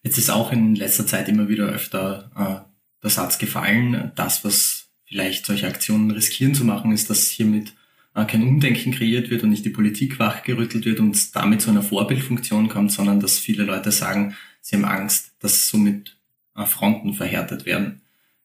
Jetzt 0.02 0.18
ist 0.18 0.30
auch 0.30 0.52
in 0.52 0.74
letzter 0.74 1.06
Zeit 1.06 1.28
immer 1.28 1.48
wieder 1.48 1.66
öfter 1.66 2.30
äh, 2.34 2.68
der 3.02 3.10
Satz 3.10 3.38
gefallen, 3.38 4.12
das, 4.16 4.44
was 4.44 4.88
vielleicht 5.04 5.46
solche 5.46 5.66
Aktionen 5.66 6.10
riskieren 6.10 6.54
zu 6.54 6.64
machen, 6.64 6.92
ist, 6.92 7.10
dass 7.10 7.28
hiermit 7.28 7.74
äh, 8.14 8.24
kein 8.24 8.42
Umdenken 8.42 8.92
kreiert 8.92 9.30
wird 9.30 9.42
und 9.42 9.50
nicht 9.50 9.64
die 9.64 9.70
Politik 9.70 10.18
wachgerüttelt 10.18 10.84
wird 10.84 11.00
und 11.00 11.36
damit 11.36 11.60
zu 11.60 11.70
einer 11.70 11.82
Vorbildfunktion 11.82 12.68
kommt, 12.68 12.92
sondern 12.92 13.20
dass 13.20 13.38
viele 13.38 13.64
Leute 13.64 13.92
sagen, 13.92 14.34
sie 14.60 14.76
haben 14.76 14.84
Angst, 14.84 15.32
dass 15.40 15.68
somit 15.68 16.16
äh, 16.56 16.64
Fronten 16.64 17.14
verhärtet 17.14 17.66
werden. 17.66 18.00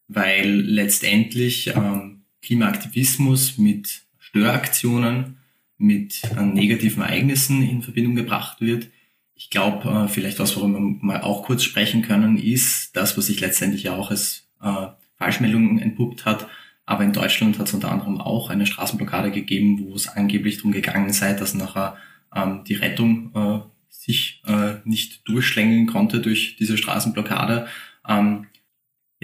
Weil 0.08 0.50
letztendlich 0.50 1.68
ähm, 1.76 2.24
Klimaaktivismus 2.42 3.58
mit 3.58 4.04
Störaktionen 4.20 5.38
mit 5.78 6.22
negativen 6.40 7.04
Ereignissen 7.04 7.62
in 7.62 7.82
Verbindung 7.82 8.16
gebracht 8.16 8.62
wird. 8.62 8.90
Ich 9.36 9.50
glaube, 9.50 9.90
äh, 9.90 10.08
vielleicht 10.08 10.40
was, 10.40 10.56
worüber 10.56 10.80
wir 10.80 10.98
mal 11.02 11.22
auch 11.22 11.44
kurz 11.44 11.64
sprechen 11.64 12.02
können, 12.02 12.38
ist 12.38 12.96
das, 12.96 13.18
was 13.18 13.26
sich 13.26 13.42
letztendlich 13.42 13.84
ja 13.84 13.96
auch 13.96 14.10
als 14.10 14.48
äh, 14.62 14.88
Falschmeldung 15.18 15.80
entpuppt 15.80 16.26
hat. 16.26 16.48
Aber 16.86 17.04
in 17.04 17.14
Deutschland 17.14 17.60
hat 17.60 17.68
es 17.68 17.74
unter 17.74 17.92
anderem 17.92 18.20
auch 18.20 18.50
eine 18.50 18.66
Straßenblockade 18.66 19.32
gegeben, 19.32 19.86
wo 19.86 19.96
es 19.96 20.08
angeblich 20.08 20.58
darum 20.58 20.72
gegangen 20.72 21.12
sei, 21.14 21.34
dass 21.34 21.54
nachher 21.54 21.98
ähm, 22.36 22.64
die 22.66 22.76
Rettung 22.76 23.32
äh, 23.36 23.60
sich 23.90 24.42
äh, 24.46 24.76
nicht 24.84 25.28
durchschlängeln 25.28 25.88
konnte 25.88 26.20
durch 26.20 26.56
diese 26.58 26.78
Straßenblockade. 26.78 27.68
Ähm, 28.08 28.48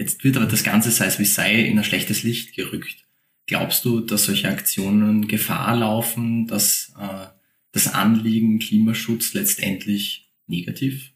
jetzt 0.00 0.24
wird 0.24 0.38
aber 0.38 0.46
das 0.46 0.64
Ganze, 0.64 0.90
sei 0.90 1.06
es 1.06 1.18
wie 1.18 1.26
sei, 1.26 1.60
in 1.60 1.78
ein 1.78 1.84
schlechtes 1.84 2.22
Licht 2.22 2.56
gerückt. 2.56 3.04
Glaubst 3.46 3.84
du, 3.84 4.00
dass 4.00 4.24
solche 4.24 4.48
Aktionen 4.48 5.28
Gefahr 5.28 5.76
laufen, 5.76 6.46
dass 6.46 6.92
äh, 6.98 7.26
das 7.72 7.92
Anliegen 7.92 8.58
Klimaschutz 8.58 9.34
letztendlich 9.34 10.30
negativ 10.46 11.12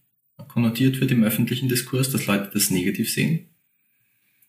konnotiert 0.49 1.01
wird 1.01 1.11
im 1.13 1.25
öffentlichen 1.25 1.69
Diskurs, 1.69 2.11
dass 2.11 2.27
Leute 2.27 2.51
das 2.53 2.71
negativ 2.71 3.11
sehen? 3.11 3.47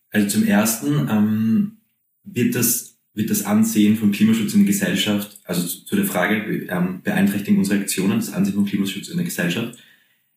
Also 0.09 0.27
zum 0.27 0.45
Ersten 0.45 1.07
ähm, 1.09 1.77
wird, 2.23 2.55
das, 2.55 2.97
wird 3.13 3.29
das 3.29 3.45
Ansehen 3.45 3.95
von 3.95 4.11
Klimaschutz 4.11 4.53
in 4.53 4.65
der 4.65 4.67
Gesellschaft, 4.67 5.39
also 5.45 5.65
zu, 5.65 5.85
zu 5.85 5.95
der 5.95 6.05
Frage, 6.05 6.67
ähm, 6.69 7.01
beeinträchtigen 7.03 7.59
unsere 7.59 7.79
Aktionen 7.79 8.17
das 8.17 8.33
Ansehen 8.33 8.55
von 8.55 8.65
Klimaschutz 8.65 9.07
in 9.07 9.17
der 9.17 9.25
Gesellschaft? 9.25 9.79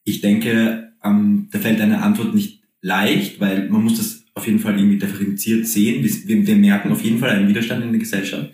Ich 0.04 0.20
denke, 0.20 0.92
ähm, 1.02 1.48
da 1.50 1.58
fällt 1.58 1.80
eine 1.80 2.02
Antwort 2.02 2.34
nicht 2.34 2.57
leicht, 2.80 3.40
weil 3.40 3.68
man 3.68 3.84
muss 3.84 3.96
das 3.96 4.24
auf 4.34 4.46
jeden 4.46 4.60
Fall 4.60 4.78
irgendwie 4.78 4.98
differenziert 4.98 5.66
sehen. 5.66 6.04
Wir, 6.04 6.46
wir 6.46 6.56
merken 6.56 6.92
auf 6.92 7.02
jeden 7.02 7.18
Fall 7.18 7.30
einen 7.30 7.48
Widerstand 7.48 7.84
in 7.84 7.90
der 7.90 7.98
Gesellschaft 7.98 8.50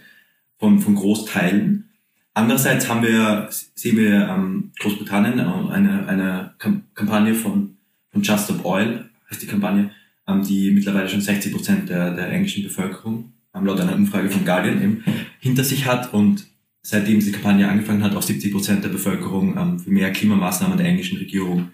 von, 0.58 0.80
von 0.80 0.94
Großteilen. 0.94 1.90
Andererseits 2.32 2.88
haben 2.88 3.02
wir, 3.02 3.48
sehen 3.50 3.96
wir 3.96 4.28
ähm, 4.28 4.72
Großbritannien 4.80 5.38
äh, 5.38 5.72
eine, 5.72 6.08
eine 6.08 6.54
Kampagne 6.94 7.34
von, 7.34 7.76
von 8.10 8.22
Just 8.22 8.44
Stop 8.44 8.64
Oil, 8.64 9.08
heißt 9.30 9.42
die 9.42 9.46
Kampagne, 9.46 9.90
ähm, 10.26 10.42
die 10.42 10.70
mittlerweile 10.72 11.08
schon 11.08 11.20
60 11.20 11.52
Prozent 11.52 11.88
der, 11.88 12.14
der 12.14 12.30
englischen 12.30 12.64
Bevölkerung, 12.64 13.32
ähm, 13.54 13.66
laut 13.66 13.80
einer 13.80 13.94
Umfrage 13.94 14.30
von 14.30 14.44
Guardian, 14.44 14.82
eben 14.82 15.04
hinter 15.38 15.62
sich 15.62 15.86
hat 15.86 16.12
und 16.12 16.46
seitdem 16.82 17.20
diese 17.20 17.32
Kampagne 17.32 17.68
angefangen 17.68 18.02
hat, 18.02 18.16
auch 18.16 18.22
70 18.22 18.52
Prozent 18.52 18.84
der 18.84 18.88
Bevölkerung 18.88 19.56
ähm, 19.56 19.78
für 19.78 19.90
mehr 19.90 20.10
Klimamaßnahmen 20.10 20.76
der 20.76 20.86
englischen 20.86 21.18
Regierung 21.18 21.70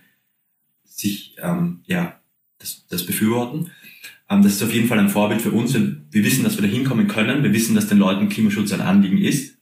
sich 0.85 1.37
ähm, 1.41 1.81
ja, 1.87 2.20
das, 2.61 2.87
das 2.89 3.05
befürworten. 3.05 3.71
Ähm, 4.31 4.43
das 4.43 4.53
ist 4.53 4.63
auf 4.63 4.73
jeden 4.73 4.87
Fall 4.87 5.01
ein 5.01 5.09
Vorbild 5.09 5.43
für 5.43 5.51
uns. 5.51 5.75
Wir 5.75 6.25
wissen, 6.25 6.45
dass 6.45 6.57
wir 6.57 6.63
da 6.63 6.73
hinkommen 6.73 7.09
können. 7.09 7.43
Wir 7.43 7.53
wissen, 7.53 7.75
dass 7.75 7.89
den 7.89 7.99
Leuten 7.99 8.29
Klimaschutz 8.29 8.73
ein 8.73 8.81
Anliegen 8.81 9.19
ist. 9.19 9.59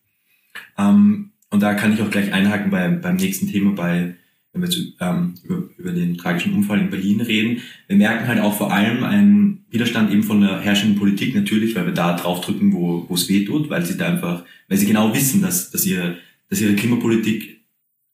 Ähm, 0.77 1.31
und 1.51 1.63
da 1.63 1.75
kann 1.75 1.95
ich 1.95 2.03
auch 2.03 2.11
gleich 2.11 2.33
einhaken 2.33 2.71
bei, 2.71 2.89
beim 2.89 3.17
nächsten 3.17 3.49
Thema, 3.49 3.73
bei, 3.73 4.17
wenn 4.53 4.63
wir 4.63 4.69
zu, 4.69 4.93
ähm, 5.01 5.35
über, 5.43 5.63
über 5.79 5.93
den 5.93 6.19
tragischen 6.19 6.53
Unfall 6.53 6.81
in 6.81 6.91
Berlin 6.91 7.23
reden. 7.23 7.63
Wir 7.87 7.97
merken 7.97 8.29
halt 8.29 8.41
auch 8.41 8.55
vor 8.55 8.73
allem 8.73 9.03
einen 9.03 9.65
Widerstand 9.71 10.13
eben 10.13 10.23
von 10.23 10.43
der 10.43 10.61
herrschenden 10.61 10.99
Politik 10.99 11.35
natürlich, 11.35 11.75
weil 11.75 11.87
wir 11.87 11.95
da 11.95 12.15
draufdrücken, 12.17 12.73
wo, 12.75 13.07
wo 13.09 13.15
es 13.15 13.29
weh 13.29 13.47
tut, 13.47 13.71
weil 13.71 13.85
sie 13.85 13.97
da 13.97 14.09
einfach, 14.09 14.45
weil 14.69 14.77
sie 14.77 14.87
genau 14.87 15.15
wissen, 15.15 15.41
dass, 15.41 15.71
dass, 15.71 15.87
ihre, 15.87 16.19
dass 16.51 16.61
ihre 16.61 16.75
Klimapolitik 16.75 17.65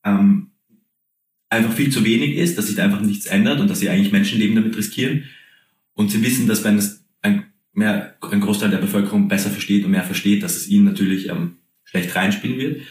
ähm, 0.04 0.50
einfach 1.54 1.72
viel 1.72 1.90
zu 1.90 2.04
wenig 2.04 2.36
ist, 2.36 2.58
dass 2.58 2.66
sich 2.66 2.76
da 2.76 2.84
einfach 2.84 3.00
nichts 3.00 3.26
ändert 3.26 3.60
und 3.60 3.68
dass 3.68 3.80
sie 3.80 3.88
eigentlich 3.88 4.12
Menschenleben 4.12 4.56
damit 4.56 4.76
riskieren. 4.76 5.24
Und 5.94 6.10
sie 6.10 6.22
wissen, 6.22 6.46
dass 6.46 6.64
wenn 6.64 6.78
es 6.78 7.04
ein, 7.22 7.46
mehr, 7.72 8.16
ein 8.20 8.40
Großteil 8.40 8.70
der 8.70 8.78
Bevölkerung 8.78 9.28
besser 9.28 9.50
versteht 9.50 9.84
und 9.84 9.90
mehr 9.90 10.04
versteht, 10.04 10.42
dass 10.42 10.56
es 10.56 10.68
ihnen 10.68 10.84
natürlich 10.84 11.28
ähm, 11.28 11.58
schlecht 11.84 12.14
reinspielen 12.14 12.58
wird. 12.58 12.82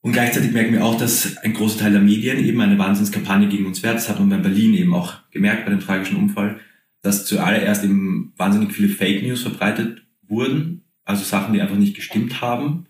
Und 0.00 0.12
gleichzeitig 0.12 0.52
merken 0.52 0.74
wir 0.74 0.84
auch, 0.84 0.98
dass 0.98 1.38
ein 1.38 1.54
großer 1.54 1.78
Teil 1.78 1.92
der 1.92 2.00
Medien 2.00 2.44
eben 2.44 2.60
eine 2.60 2.78
Wahnsinnskampagne 2.78 3.48
gegen 3.48 3.66
uns 3.66 3.80
fährt. 3.80 3.96
Das 3.96 4.08
hat 4.08 4.18
man 4.18 4.28
bei 4.28 4.36
Berlin 4.36 4.74
eben 4.74 4.94
auch 4.94 5.14
gemerkt 5.30 5.64
bei 5.64 5.70
dem 5.70 5.80
tragischen 5.80 6.16
Unfall, 6.16 6.60
dass 7.00 7.24
zuallererst 7.24 7.84
eben 7.84 8.32
wahnsinnig 8.36 8.72
viele 8.72 8.88
Fake 8.88 9.22
News 9.22 9.42
verbreitet 9.42 10.02
wurden, 10.22 10.84
also 11.04 11.24
Sachen, 11.24 11.54
die 11.54 11.60
einfach 11.60 11.76
nicht 11.76 11.96
gestimmt 11.96 12.40
haben 12.40 12.86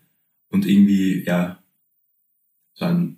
und 0.49 0.65
irgendwie, 0.65 1.23
ja, 1.25 1.61
so 2.73 2.85
ein 2.85 3.17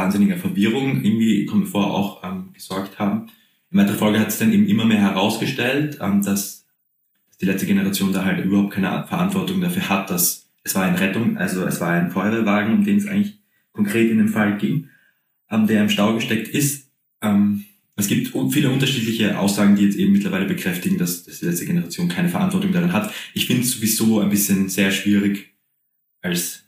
wahnsinniger 0.00 0.36
Verwirrung 0.36 1.02
irgendwie, 1.04 1.44
kommt 1.46 1.64
mir 1.64 1.70
vor, 1.70 1.92
auch 1.92 2.24
ähm, 2.24 2.52
gesorgt 2.52 2.98
haben. 2.98 3.28
In 3.70 3.78
weiterer 3.78 3.96
Folge 3.96 4.18
hat 4.18 4.28
es 4.28 4.38
dann 4.38 4.52
eben 4.52 4.66
immer 4.66 4.84
mehr 4.84 5.00
herausgestellt, 5.00 5.98
ähm, 6.00 6.22
dass, 6.22 6.66
dass 7.28 7.38
die 7.40 7.46
letzte 7.46 7.66
Generation 7.66 8.12
da 8.12 8.24
halt 8.24 8.44
überhaupt 8.44 8.72
keine 8.72 9.06
Verantwortung 9.06 9.60
dafür 9.60 9.88
hat, 9.88 10.10
dass 10.10 10.48
es 10.62 10.74
war 10.74 10.84
eine 10.84 11.00
Rettung, 11.00 11.38
also 11.38 11.64
es 11.64 11.80
war 11.80 11.90
ein 11.90 12.10
Feuerwehrwagen, 12.10 12.74
um 12.74 12.84
den 12.84 12.98
es 12.98 13.06
eigentlich 13.06 13.38
konkret 13.72 14.10
in 14.10 14.18
dem 14.18 14.28
Fall 14.28 14.58
ging, 14.58 14.88
ähm, 15.50 15.66
der 15.66 15.82
im 15.82 15.88
Stau 15.90 16.14
gesteckt 16.14 16.48
ist. 16.48 16.90
Ähm, 17.22 17.64
es 17.96 18.08
gibt 18.08 18.32
viele 18.52 18.70
unterschiedliche 18.70 19.38
Aussagen, 19.38 19.76
die 19.76 19.84
jetzt 19.84 19.96
eben 19.96 20.12
mittlerweile 20.12 20.46
bekräftigen, 20.46 20.96
dass, 20.96 21.24
dass 21.24 21.40
die 21.40 21.46
letzte 21.46 21.66
Generation 21.66 22.08
keine 22.08 22.30
Verantwortung 22.30 22.72
daran 22.72 22.92
hat. 22.92 23.12
Ich 23.34 23.46
finde 23.46 23.62
es 23.62 23.72
sowieso 23.72 24.20
ein 24.20 24.30
bisschen 24.30 24.68
sehr 24.70 24.90
schwierig 24.90 25.54
als 26.22 26.64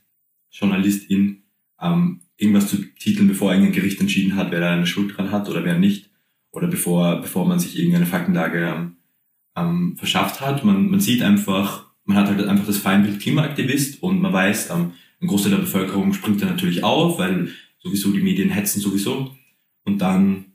Journalistin 0.51 1.43
ähm, 1.81 2.22
irgendwas 2.37 2.67
zu 2.67 2.77
titeln, 2.77 3.27
bevor 3.27 3.51
ein 3.51 3.71
Gericht 3.71 4.01
entschieden 4.01 4.35
hat, 4.35 4.51
wer 4.51 4.59
da 4.59 4.71
eine 4.71 4.87
Schuld 4.87 5.17
dran 5.17 5.31
hat 5.31 5.49
oder 5.49 5.63
wer 5.63 5.77
nicht. 5.77 6.09
Oder 6.51 6.67
bevor, 6.67 7.21
bevor 7.21 7.47
man 7.47 7.59
sich 7.59 7.77
irgendeine 7.77 8.05
Faktenlage 8.05 8.59
ähm, 8.59 8.97
ähm, 9.55 9.97
verschafft 9.97 10.41
hat. 10.41 10.63
Man, 10.63 10.89
man 10.89 10.99
sieht 10.99 11.21
einfach, 11.21 11.87
man 12.05 12.17
hat 12.17 12.27
halt 12.27 12.45
einfach 12.47 12.65
das 12.65 12.77
Feindbild 12.77 13.19
Klimaaktivist 13.19 14.03
und 14.03 14.21
man 14.21 14.33
weiß, 14.33 14.69
ähm, 14.69 14.93
ein 15.21 15.27
Großteil 15.27 15.51
der 15.51 15.59
Bevölkerung 15.59 16.13
springt 16.13 16.41
da 16.41 16.45
natürlich 16.45 16.83
auf, 16.83 17.17
weil 17.17 17.49
sowieso 17.79 18.11
die 18.11 18.21
Medien 18.21 18.49
hetzen 18.49 18.81
sowieso. 18.81 19.35
Und 19.85 20.01
dann 20.01 20.45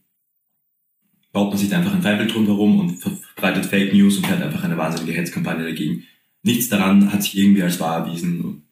baut 1.33 1.51
man 1.51 1.59
sich 1.59 1.75
einfach 1.75 1.95
ein 1.95 2.03
Feindbild 2.03 2.35
drumherum 2.35 2.81
und 2.81 2.97
verbreitet 2.97 3.67
Fake 3.67 3.93
News 3.93 4.17
und 4.17 4.27
fährt 4.27 4.43
einfach 4.43 4.65
eine 4.65 4.77
wahnsinnige 4.77 5.17
Hetzkampagne 5.17 5.65
dagegen. 5.65 6.05
Nichts 6.43 6.69
daran 6.69 7.13
hat 7.13 7.23
sich 7.23 7.37
irgendwie 7.37 7.63
als 7.63 7.81
wahr 7.81 8.07
erwiesen 8.07 8.68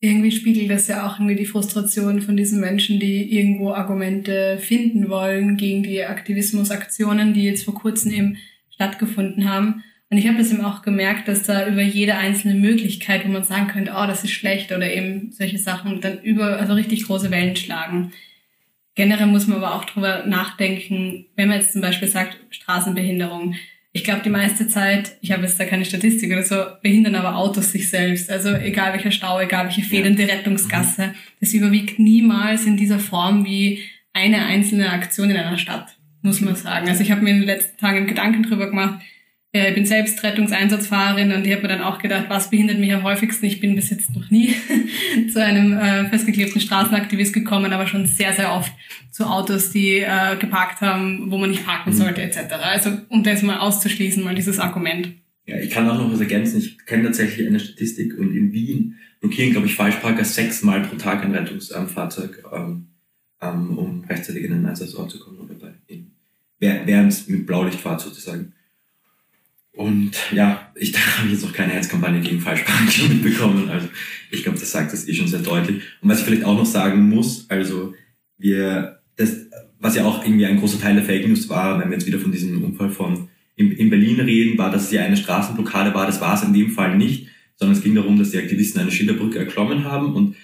irgendwie 0.00 0.32
spiegelt 0.32 0.70
das 0.70 0.88
ja 0.88 1.06
auch 1.06 1.18
irgendwie 1.18 1.36
die 1.36 1.46
Frustration 1.46 2.22
von 2.22 2.36
diesen 2.36 2.60
Menschen, 2.60 2.98
die 2.98 3.36
irgendwo 3.36 3.72
Argumente 3.72 4.58
finden 4.58 5.10
wollen 5.10 5.56
gegen 5.56 5.82
die 5.82 6.02
Aktivismusaktionen, 6.02 7.34
die 7.34 7.44
jetzt 7.44 7.64
vor 7.64 7.74
kurzem 7.74 8.12
eben 8.12 8.36
stattgefunden 8.70 9.48
haben. 9.48 9.84
Und 10.08 10.16
ich 10.16 10.26
habe 10.26 10.38
das 10.38 10.50
eben 10.50 10.64
auch 10.64 10.82
gemerkt, 10.82 11.28
dass 11.28 11.42
da 11.42 11.68
über 11.68 11.82
jede 11.82 12.16
einzelne 12.16 12.54
Möglichkeit, 12.54 13.24
wo 13.24 13.28
man 13.28 13.44
sagen 13.44 13.68
könnte, 13.68 13.92
oh, 13.94 14.06
das 14.06 14.24
ist 14.24 14.32
schlecht 14.32 14.72
oder 14.72 14.90
eben 14.90 15.32
solche 15.32 15.58
Sachen, 15.58 16.00
dann 16.00 16.20
über, 16.22 16.58
also 16.58 16.72
richtig 16.72 17.04
große 17.04 17.30
Wellen 17.30 17.54
schlagen. 17.54 18.12
Generell 18.94 19.26
muss 19.26 19.46
man 19.46 19.58
aber 19.62 19.74
auch 19.74 19.84
drüber 19.84 20.24
nachdenken, 20.26 21.26
wenn 21.36 21.48
man 21.48 21.60
jetzt 21.60 21.72
zum 21.72 21.82
Beispiel 21.82 22.08
sagt, 22.08 22.38
Straßenbehinderung 22.50 23.54
ich 23.92 24.04
glaube, 24.04 24.22
die 24.22 24.30
meiste 24.30 24.68
Zeit, 24.68 25.16
ich 25.20 25.32
habe 25.32 25.42
jetzt 25.42 25.58
da 25.58 25.64
keine 25.64 25.84
Statistik 25.84 26.30
oder 26.32 26.44
so, 26.44 26.64
behindern 26.82 27.16
aber 27.16 27.36
Autos 27.36 27.72
sich 27.72 27.90
selbst. 27.90 28.30
Also 28.30 28.54
egal 28.54 28.92
welcher 28.92 29.10
Stau, 29.10 29.40
egal 29.40 29.66
welche 29.66 29.82
fehlende 29.82 30.28
Rettungsgasse, 30.28 31.14
das 31.40 31.54
überwiegt 31.54 31.98
niemals 31.98 32.66
in 32.66 32.76
dieser 32.76 33.00
Form 33.00 33.44
wie 33.44 33.82
eine 34.12 34.44
einzelne 34.44 34.90
Aktion 34.90 35.30
in 35.30 35.36
einer 35.36 35.58
Stadt, 35.58 35.96
muss 36.22 36.40
man 36.40 36.54
sagen. 36.54 36.88
Also 36.88 37.02
ich 37.02 37.10
habe 37.10 37.22
mir 37.22 37.30
in 37.30 37.40
den 37.40 37.46
letzten 37.46 37.78
Tagen 37.78 38.06
Gedanken 38.06 38.44
drüber 38.44 38.68
gemacht, 38.68 39.00
äh, 39.52 39.70
ich 39.70 39.74
bin 39.74 39.84
selbst 39.84 40.22
Rettungseinsatzfahrerin 40.22 41.32
und 41.32 41.44
ich 41.44 41.52
habe 41.52 41.62
mir 41.62 41.68
dann 41.68 41.82
auch 41.82 41.98
gedacht, 41.98 42.26
was 42.28 42.50
behindert 42.50 42.78
mich 42.78 42.92
am 42.92 43.02
häufigsten? 43.02 43.46
Ich 43.46 43.60
bin 43.60 43.74
bis 43.74 43.90
jetzt 43.90 44.14
noch 44.14 44.30
nie 44.30 44.54
zu 45.32 45.42
einem 45.42 45.72
äh, 45.72 46.08
festgeklebten 46.08 46.60
Straßenaktivist 46.60 47.32
gekommen, 47.32 47.72
aber 47.72 47.86
schon 47.86 48.06
sehr, 48.06 48.32
sehr 48.32 48.52
oft 48.52 48.72
zu 49.10 49.24
Autos, 49.24 49.70
die 49.70 49.98
äh, 49.98 50.36
geparkt 50.38 50.80
haben, 50.80 51.30
wo 51.30 51.38
man 51.38 51.50
nicht 51.50 51.66
parken 51.66 51.90
mhm. 51.90 51.94
sollte, 51.94 52.22
etc. 52.22 52.54
Also 52.62 52.98
um 53.08 53.22
das 53.22 53.42
mal 53.42 53.58
auszuschließen, 53.58 54.22
mal 54.22 54.34
dieses 54.34 54.58
Argument. 54.58 55.14
Ja, 55.46 55.58
ich 55.58 55.70
kann 55.70 55.88
auch 55.90 55.98
noch 55.98 56.12
was 56.12 56.20
ergänzen. 56.20 56.58
Ich 56.58 56.78
kenne 56.86 57.04
tatsächlich 57.04 57.46
eine 57.48 57.58
Statistik 57.58 58.16
und 58.16 58.36
in 58.36 58.52
Wien 58.52 58.98
blockieren, 59.20 59.50
glaube 59.50 59.66
ich, 59.66 59.74
Falschparker 59.74 60.24
sechsmal 60.24 60.82
pro 60.82 60.96
Tag 60.96 61.24
ein 61.24 61.34
Rettungsfahrzeug, 61.34 62.44
ähm, 62.52 62.86
ähm, 63.42 63.78
um 63.78 64.04
rechtzeitig 64.04 64.44
in 64.44 64.52
den 64.52 64.66
Einsatzort 64.66 65.10
zu 65.10 65.18
kommen 65.18 65.38
oder 65.38 65.54
bei 65.54 65.72
in, 65.88 66.12
während 66.58 67.12
es 67.12 67.26
mit 67.26 67.46
Blaulicht 67.46 67.80
fahrt 67.80 68.00
sozusagen. 68.00 68.52
Und 69.72 70.12
ja, 70.32 70.72
ich 70.74 70.94
habe 71.18 71.28
jetzt 71.28 71.44
auch 71.44 71.52
keine 71.52 71.72
Hetzkampagne 71.72 72.20
gegen 72.20 72.40
Falschparken 72.40 73.08
mitbekommen. 73.08 73.68
Also 73.70 73.88
ich 74.30 74.42
glaube, 74.42 74.58
das 74.58 74.70
sagt 74.70 74.92
das 74.92 75.08
eh 75.08 75.14
schon 75.14 75.28
sehr 75.28 75.40
deutlich. 75.40 75.82
Und 76.00 76.08
was 76.08 76.20
ich 76.20 76.24
vielleicht 76.24 76.44
auch 76.44 76.56
noch 76.56 76.66
sagen 76.66 77.08
muss, 77.08 77.48
also 77.48 77.94
wir, 78.36 79.00
das, 79.16 79.36
was 79.78 79.96
ja 79.96 80.04
auch 80.04 80.24
irgendwie 80.24 80.46
ein 80.46 80.58
großer 80.58 80.80
Teil 80.80 80.94
der 80.94 81.04
Fake 81.04 81.26
News 81.26 81.48
war, 81.48 81.78
wenn 81.78 81.88
wir 81.88 81.96
jetzt 81.96 82.06
wieder 82.06 82.18
von 82.18 82.32
diesem 82.32 82.62
Unfall 82.64 82.90
von 82.90 83.28
in, 83.56 83.72
in 83.72 83.90
Berlin 83.90 84.20
reden, 84.20 84.58
war, 84.58 84.70
dass 84.70 84.84
es 84.84 84.92
ja 84.92 85.02
eine 85.02 85.16
Straßenblockade 85.16 85.94
war. 85.94 86.06
Das 86.06 86.20
war 86.20 86.34
es 86.34 86.42
in 86.42 86.54
dem 86.54 86.70
Fall 86.70 86.96
nicht, 86.96 87.28
sondern 87.56 87.76
es 87.76 87.84
ging 87.84 87.94
darum, 87.94 88.18
dass 88.18 88.30
die 88.30 88.38
Aktivisten 88.38 88.80
eine 88.80 88.90
Schilderbrücke 88.90 89.38
erklommen 89.38 89.84
haben 89.84 90.14
und 90.14 90.36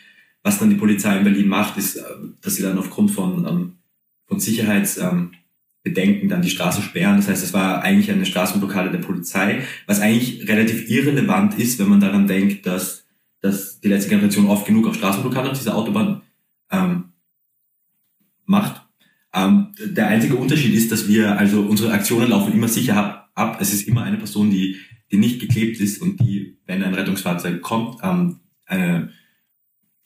was 0.43 0.61
dann 0.61 0.71
die 0.71 0.77
Polizei 0.77 1.17
in 1.17 1.25
Berlin 1.25 1.49
macht, 1.49 1.77
ist, 1.77 1.97
äh, 1.97 2.03
dass 2.41 2.55
sie 2.55 2.63
dann 2.63 2.79
aufgrund 2.79 3.11
von, 3.11 3.45
ähm, 3.47 3.73
von 4.27 4.39
Sicherheits, 4.39 4.97
ähm, 4.99 5.33
Bedenken 5.87 6.29
dann 6.29 6.43
die 6.43 6.51
Straße 6.51 6.83
sperren. 6.83 7.17
Das 7.17 7.29
heißt, 7.29 7.45
es 7.45 7.53
war 7.53 7.81
eigentlich 7.83 8.11
eine 8.11 8.27
Straßenblockade 8.27 8.91
der 8.91 8.99
Polizei, 8.99 9.63
was 9.87 10.01
eigentlich 10.01 10.49
relativ 10.49 10.91
irrelevant 10.91 11.61
ist, 11.61 11.79
wenn 11.79 11.89
man 11.89 12.01
daran 12.01 12.27
denkt, 12.27 12.67
dass, 12.67 13.07
dass 13.41 13.81
die 13.81 13.87
letzte 13.87 14.11
Generation 14.11 14.49
oft 14.49 14.67
genug 14.67 14.89
auf 14.89 14.97
Straßenblockaden 14.97 15.53
auf 15.53 15.59
dieser 15.59 15.77
Autobahn 15.77 16.23
ähm, 16.73 17.13
macht. 18.47 18.83
Ähm, 19.33 19.69
der 19.79 20.09
einzige 20.09 20.35
Unterschied 20.35 20.75
ist, 20.75 20.91
dass 20.91 21.07
wir, 21.07 21.39
also 21.39 21.61
unsere 21.61 21.93
Aktionen 21.93 22.31
laufen 22.31 22.53
immer 22.53 22.67
sicher 22.67 23.29
ab. 23.37 23.59
Es 23.61 23.73
ist 23.73 23.87
immer 23.87 24.03
eine 24.03 24.17
Person, 24.17 24.51
die, 24.51 24.79
die 25.13 25.19
nicht 25.19 25.39
geklebt 25.39 25.79
ist 25.79 26.03
und 26.03 26.19
die, 26.19 26.59
wenn 26.67 26.83
ein 26.83 26.95
Rettungsfahrzeug 26.95 27.63
kommt, 27.63 28.01
ähm, 28.03 28.41
eine 28.67 29.13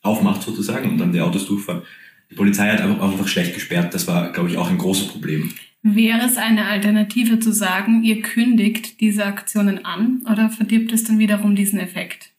aufmacht 0.03 0.43
sozusagen 0.43 0.91
und 0.91 0.99
dann 0.99 1.11
die 1.11 1.21
Autos 1.21 1.47
durchfahren. 1.47 1.81
Die 2.29 2.35
Polizei 2.35 2.69
hat 2.69 2.81
einfach, 2.81 3.01
einfach 3.01 3.27
schlecht 3.27 3.55
gesperrt. 3.55 3.95
Das 3.95 4.05
war, 4.05 4.31
glaube 4.31 4.49
ich, 4.49 4.57
auch 4.57 4.69
ein 4.69 4.77
großes 4.77 5.07
Problem. 5.07 5.51
Wäre 5.83 6.27
es 6.27 6.37
eine 6.37 6.65
Alternative 6.65 7.39
zu 7.39 7.51
sagen, 7.51 8.03
ihr 8.03 8.21
kündigt 8.21 9.01
diese 9.01 9.25
Aktionen 9.25 9.83
an 9.83 10.21
oder 10.31 10.49
verdirbt 10.49 10.91
es 10.91 11.03
dann 11.03 11.17
wiederum 11.17 11.55
diesen 11.55 11.79
Effekt? 11.79 12.33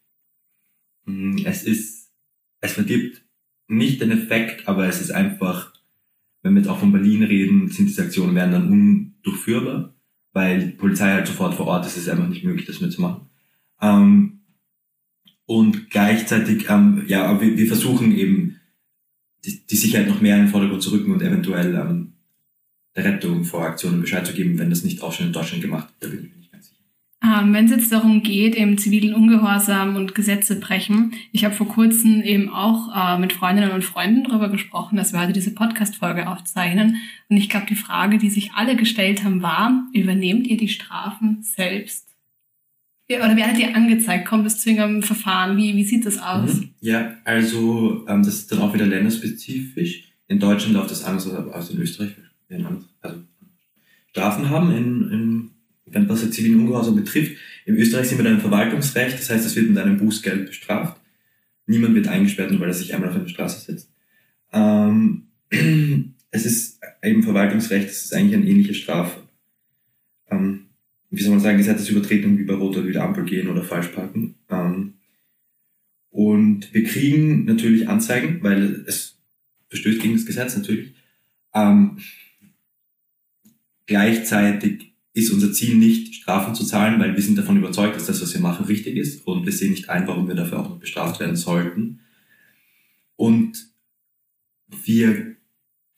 Mm, 1.07 1.39
es 1.45 1.65
ist, 1.65 2.13
es 2.61 2.73
verdirbt 2.73 3.25
nicht 3.67 4.01
den 4.01 4.13
Effekt, 4.13 4.69
aber 4.69 4.87
es 4.87 5.01
ist 5.01 5.11
einfach, 5.11 5.73
wenn 6.43 6.55
wir 6.55 6.61
jetzt 6.61 6.69
auch 6.69 6.79
von 6.79 6.93
Berlin 6.93 7.25
reden, 7.25 7.69
sind 7.69 7.89
diese 7.89 8.03
Aktionen 8.03 8.37
werden 8.37 8.53
dann 8.53 8.71
undurchführbar, 8.71 9.95
weil 10.33 10.67
die 10.67 10.73
Polizei 10.73 11.11
halt 11.11 11.27
sofort 11.27 11.55
vor 11.55 11.67
Ort 11.67 11.87
ist, 11.87 11.97
es 11.97 12.05
ist 12.05 12.09
einfach 12.11 12.29
nicht 12.29 12.45
möglich, 12.45 12.67
das 12.67 12.81
mitzumachen. 12.81 13.27
Ähm, 13.81 14.43
und 15.47 15.91
gleichzeitig, 15.91 16.67
ähm, 16.69 17.05
ja, 17.09 17.41
wir, 17.41 17.57
wir 17.57 17.67
versuchen 17.67 18.17
eben 18.17 18.61
die, 19.45 19.67
die 19.67 19.77
Sicherheit 19.77 20.07
noch 20.07 20.21
mehr 20.21 20.37
in 20.37 20.45
den 20.45 20.51
Vordergrund 20.51 20.83
zu 20.83 20.91
rücken 20.91 21.13
und 21.13 21.23
eventuell 21.23 21.75
ähm, 21.75 22.12
der 22.95 23.05
Rettung 23.05 23.45
vor 23.45 23.65
Aktionen 23.65 24.01
Bescheid 24.01 24.27
zu 24.27 24.35
geben, 24.35 24.59
wenn 24.59 24.71
das 24.71 24.85
nicht 24.85 25.03
auch 25.03 25.13
schon 25.13 25.27
in 25.27 25.33
Deutschland 25.33 25.63
gemacht 25.63 25.89
wird. 26.01 26.13
Da 26.13 26.17
bin 26.17 26.25
ich 26.27 26.31
mir 26.31 26.39
nicht 26.39 26.53
ganz 26.53 26.69
sicher. 26.69 26.81
Ähm, 27.25 27.55
Wenn 27.55 27.65
es 27.65 27.71
jetzt 27.71 27.93
darum 27.93 28.23
geht, 28.23 28.55
eben 28.55 28.77
zivilen 28.77 29.15
Ungehorsam 29.15 29.97
und 29.97 30.15
Gesetze 30.15 30.59
brechen, 30.59 31.15
ich 31.33 31.45
habe 31.45 31.55
vor 31.55 31.69
kurzem 31.69 32.21
eben 32.23 32.49
auch 32.51 32.91
äh, 32.95 33.19
mit 33.19 33.33
Freundinnen 33.33 33.73
und 33.73 33.85
Freunden 33.85 34.25
darüber 34.25 34.49
gesprochen, 34.49 34.97
dass 34.97 35.13
wir 35.13 35.21
heute 35.21 35.33
diese 35.33 35.55
Podcast-Folge 35.55 36.29
aufzeichnen. 36.29 36.97
Und 37.29 37.37
ich 37.37 37.49
glaube, 37.49 37.67
die 37.67 37.77
Frage, 37.77 38.19
die 38.19 38.31
sich 38.31 38.53
alle 38.53 38.77
gestellt 38.77 39.25
haben, 39.25 39.43
war, 39.43 39.89
übernehmt 39.93 40.47
ihr 40.47 40.57
die 40.57 40.69
Strafen 40.69 41.43
selbst? 41.43 42.09
Oder 43.11 43.37
werdet 43.37 43.59
ihr 43.59 43.77
angezeigt? 43.77 44.27
Kommt 44.27 44.47
es 44.47 44.61
zu 44.61 44.71
irgendeinem 44.71 45.03
Verfahren? 45.03 45.57
Wie, 45.57 45.77
wie 45.77 45.85
sieht 45.85 46.07
das 46.07 46.19
aus? 46.19 46.61
Mhm. 46.61 46.71
Ja, 46.81 47.17
also 47.25 48.07
ähm, 48.09 48.23
das 48.23 48.35
ist 48.35 48.53
dann 48.53 48.61
auch 48.61 48.73
wieder 48.73 48.87
länderspezifisch. 48.87 50.05
In 50.29 50.39
Deutschland 50.39 50.75
läuft 50.75 50.91
das 50.91 51.05
anders 51.05 51.29
als 51.29 51.71
in 51.71 51.79
Österreich. 51.79 52.13
Wir 52.59 52.83
also 53.01 53.23
Strafen 54.11 54.51
haben 54.51 54.71
in, 54.73 55.51
in 55.93 56.09
was 56.09 56.23
jetzt 56.23 56.35
zivilen 56.35 56.61
Ungehorsam 56.61 56.97
betrifft. 56.97 57.37
In 57.65 57.77
Österreich 57.77 58.09
sind 58.09 58.19
wir 58.19 58.25
dann 58.25 58.35
im 58.35 58.41
Verwaltungsrecht, 58.41 59.19
das 59.19 59.31
heißt, 59.31 59.47
es 59.47 59.57
wird 59.57 59.69
mit 59.69 59.79
einem 59.79 59.99
Bußgeld 59.99 60.47
bestraft. 60.47 61.01
Niemand 61.67 61.95
wird 61.95 62.09
eingesperrt, 62.09 62.51
nur 62.51 62.61
weil 62.61 62.69
er 62.69 62.75
sich 62.75 62.95
einmal 62.95 63.11
auf 63.11 63.17
eine 63.17 63.29
Straße 63.29 63.61
setzt. 63.61 63.91
Ähm, 64.53 65.29
es 66.31 66.47
ist 66.47 66.81
eben 67.03 67.23
Verwaltungsrecht, 67.23 67.89
das 67.89 68.05
ist 68.05 68.15
eigentlich 68.15 68.35
eine 68.35 68.47
ähnliche 68.47 68.75
Strafe. 68.75 69.21
Ähm, 70.31 70.67
wie 71.11 71.23
soll 71.23 71.33
man 71.33 71.41
sagen, 71.41 71.59
Gesetzesübertretung 71.59 72.39
wie 72.39 72.45
bei 72.45 72.55
Rot 72.55 72.77
oder 72.77 72.89
wieder 72.89 73.05
Ampel 73.05 73.25
gehen 73.25 73.49
oder 73.49 73.63
falsch 73.63 73.89
parken. 73.89 74.35
Ähm, 74.51 74.95
und 76.11 76.73
wir 76.75 76.85
kriegen 76.85 77.45
natürlich 77.45 77.89
Anzeigen, 77.89 78.43
weil 78.43 78.85
es 78.87 79.19
verstößt 79.69 80.01
gegen 80.01 80.15
das 80.15 80.27
Gesetz 80.27 80.57
natürlich. 80.57 80.93
Ähm, 81.55 81.99
gleichzeitig 83.87 84.93
ist 85.15 85.31
unser 85.31 85.53
Ziel 85.53 85.77
nicht, 85.77 86.15
Strafen 86.15 86.55
zu 86.55 86.65
zahlen, 86.65 86.99
weil 86.99 87.15
wir 87.15 87.23
sind 87.23 87.37
davon 87.37 87.59
überzeugt, 87.59 87.97
dass 87.97 88.07
das, 88.07 88.23
was 88.23 88.33
wir 88.33 88.41
machen, 88.41 88.65
richtig 88.67 88.97
ist 88.97 89.27
und 89.27 89.45
wir 89.45 89.53
sehen 89.53 89.73
nicht 89.73 89.91
ein, 89.91 90.07
warum 90.07 90.29
wir 90.29 90.35
dafür 90.35 90.61
auch 90.61 90.71
noch 90.71 90.79
bestraft 90.79 91.21
werden 91.21 91.37
sollten. 91.37 92.01
Und 93.17 93.73
wir 94.85 95.37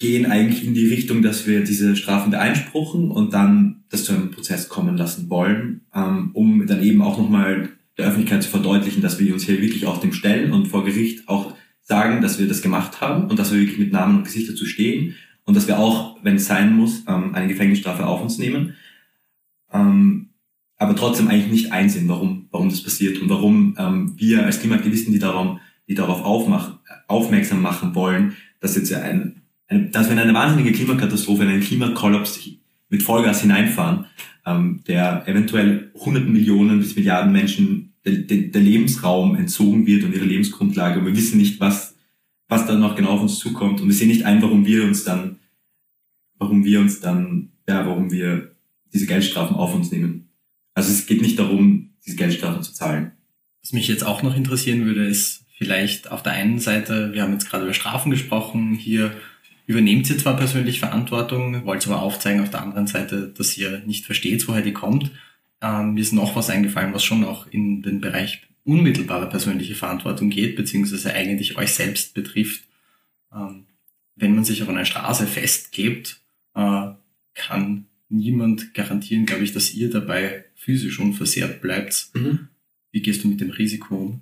gehen 0.01 0.27
eigentlich 0.27 0.65
in 0.65 0.75
die 0.75 0.89
Richtung, 0.89 1.23
dass 1.23 1.47
wir 1.47 1.63
diese 1.63 1.95
Strafen 1.95 2.31
beeinspruchen 2.31 3.11
und 3.11 3.33
dann 3.33 3.85
das 3.89 4.05
zu 4.05 4.13
einem 4.13 4.33
Prozess 4.33 4.69
kommen 4.69 4.97
lassen 4.97 5.31
wollen, 5.31 5.83
ähm, 5.95 6.31
um 6.33 6.67
dann 6.67 6.83
eben 6.83 7.01
auch 7.01 7.17
nochmal 7.17 7.71
der 7.97 8.07
Öffentlichkeit 8.07 8.43
zu 8.43 8.51
verdeutlichen, 8.51 9.03
dass 9.03 9.21
wir 9.21 9.33
uns 9.33 9.45
hier 9.45 9.63
wirklich 9.63 9.87
auf 9.87 10.01
dem 10.01 10.13
stellen 10.13 10.53
und 10.53 10.67
vor 10.67 10.85
Gericht 10.85 11.29
auch 11.29 11.57
sagen, 11.81 12.21
dass 12.21 12.41
wir 12.41 12.49
das 12.49 12.63
gemacht 12.63 13.01
haben 13.01 13.31
und 13.31 13.39
dass 13.39 13.53
wir 13.53 13.61
wirklich 13.61 13.79
mit 13.79 13.93
Namen 13.93 14.19
und 14.19 14.25
Gesicht 14.25 14.51
dazu 14.51 14.67
stehen 14.67 15.15
und 15.45 15.57
dass 15.57 15.67
wir 15.69 15.79
auch, 15.79 16.17
wenn 16.23 16.37
es 16.37 16.47
sein 16.47 16.75
muss, 16.75 17.05
ähm, 17.07 17.35
eine 17.35 17.49
Gefängnisstrafe 17.49 18.07
auf 18.07 18.23
uns 18.23 18.39
nehmen 18.39 18.75
ähm, 19.75 20.31
aber 20.77 20.97
trotzdem 20.97 21.29
eigentlich 21.29 21.53
nicht 21.53 21.73
einsehen, 21.73 22.09
warum, 22.09 22.47
warum 22.51 22.71
das 22.71 22.83
passiert 22.83 23.21
und 23.21 23.29
warum 23.29 23.75
ähm, 23.79 24.15
wir 24.17 24.45
als 24.45 24.61
Klimaaktivisten, 24.61 25.13
die, 25.13 25.19
darum, 25.19 25.61
die 25.89 25.95
darauf 25.95 26.25
aufmachen, 26.25 26.79
aufmerksam 27.09 27.61
machen 27.61 27.95
wollen, 27.95 28.37
dass 28.61 28.77
jetzt 28.77 28.93
ein, 28.95 29.43
ein, 29.69 29.91
dass 29.91 30.07
wir 30.07 30.13
in 30.13 30.19
eine 30.19 30.35
wahnsinnige 30.35 30.73
Klimakatastrophe, 30.73 31.43
in 31.43 31.51
einen 31.51 31.63
Klimakollaps 31.63 32.41
mit 32.89 33.03
Vollgas 33.03 33.41
hineinfahren, 33.41 34.07
der 34.87 35.27
eventuell 35.27 35.91
hunderten 35.95 36.33
Millionen 36.33 36.79
bis 36.79 36.95
Milliarden 36.95 37.33
Menschen 37.33 37.95
der, 38.05 38.13
der, 38.13 38.37
der 38.49 38.61
Lebensraum 38.61 39.35
entzogen 39.37 39.87
wird 39.87 40.05
und 40.05 40.15
ihre 40.15 40.27
Lebensgrundlage. 40.27 41.01
Und 41.01 41.07
wir 41.07 41.17
wissen 41.17 41.39
nicht, 41.39 41.61
was, 41.61 41.94
was 42.49 42.67
dann 42.67 42.81
noch 42.81 42.97
genau 42.97 43.11
auf 43.11 43.23
uns 43.23 43.39
zukommt. 43.39 43.81
Und 43.81 43.89
wir 43.89 43.95
sehen 43.95 44.09
nicht 44.09 44.25
ein, 44.25 44.43
warum 44.43 44.67
wir 44.67 44.85
uns 44.85 45.05
dann, 45.05 45.39
warum 46.39 46.65
wir 46.65 46.81
uns 46.81 47.01
dann, 47.01 47.53
ja, 47.69 47.87
warum 47.87 48.11
wir 48.11 48.55
diese 48.93 49.07
Geldstrafen 49.07 49.57
auf 49.57 49.75
uns 49.75 49.91
nehmen. 49.91 50.29
Also 50.75 50.93
es 50.93 51.07
geht 51.07 51.23
nicht 51.23 51.39
darum, 51.39 51.95
diese 52.05 52.17
Geldstrafen 52.17 52.63
zu 52.63 52.73
zahlen. 52.73 53.13
Was 53.63 53.73
mich 53.73 53.89
jetzt 53.89 54.05
auch 54.05 54.23
noch 54.23 54.37
interessieren 54.37 54.85
würde, 54.85 55.07
ist 55.07 55.45
vielleicht 55.57 56.11
auf 56.11 56.23
der 56.23 56.33
einen 56.33 56.59
Seite, 56.59 57.13
wir 57.13 57.23
haben 57.23 57.33
jetzt 57.33 57.49
gerade 57.49 57.65
über 57.65 57.75
Strafen 57.75 58.11
gesprochen, 58.11 58.75
hier 58.75 59.13
übernehmt 59.67 60.11
ihr 60.11 60.19
zwar 60.19 60.37
persönlich 60.37 60.81
Verantwortung, 60.81 61.65
wollt 61.65 61.87
aber 61.87 62.03
aufzeigen 62.03 62.43
auf 62.43 62.51
der 62.51 62.63
anderen 62.63 62.87
Seite, 62.87 63.33
dass 63.37 63.57
ihr 63.57 63.83
nicht 63.87 64.05
versteht, 64.05 64.47
woher 64.47 64.63
die 64.63 64.73
kommt. 64.73 65.11
Ähm, 65.63 65.95
mir 65.95 66.01
ist 66.01 66.13
noch 66.13 66.37
was 66.37 66.51
eingefallen, 66.51 66.93
was 66.93 67.05
schon 67.05 67.25
auch 67.25 67.47
in 67.47 67.83
den 67.83 68.01
Bereich 68.01 68.43
unmittelbare 68.65 69.29
persönliche 69.29 69.75
Verantwortung 69.75 70.31
geht, 70.31 70.57
beziehungsweise 70.57 71.13
eigentlich 71.13 71.57
euch 71.57 71.73
selbst 71.73 72.15
betrifft. 72.15 72.65
Ähm, 73.33 73.67
wenn 74.17 74.35
man 74.35 74.45
sich 74.45 74.63
auf 74.63 74.69
einer 74.69 74.85
Straße 74.85 75.27
festklebt, 75.27 76.21
äh, 76.55 76.93
kann 77.35 77.87
niemand 78.09 78.75
garantieren, 78.75 79.27
glaube 79.27 79.45
ich, 79.45 79.53
dass 79.53 79.75
ihr 79.75 79.91
dabei 79.91 80.45
physisch 80.55 80.99
unversehrt 81.01 81.61
bleibt. 81.61 82.11
Mhm. 82.15 82.49
Wie 82.93 83.03
gehst 83.03 83.25
du 83.25 83.29
mit 83.29 83.41
dem 83.41 83.51
Risiko 83.51 83.97
um? 83.97 84.21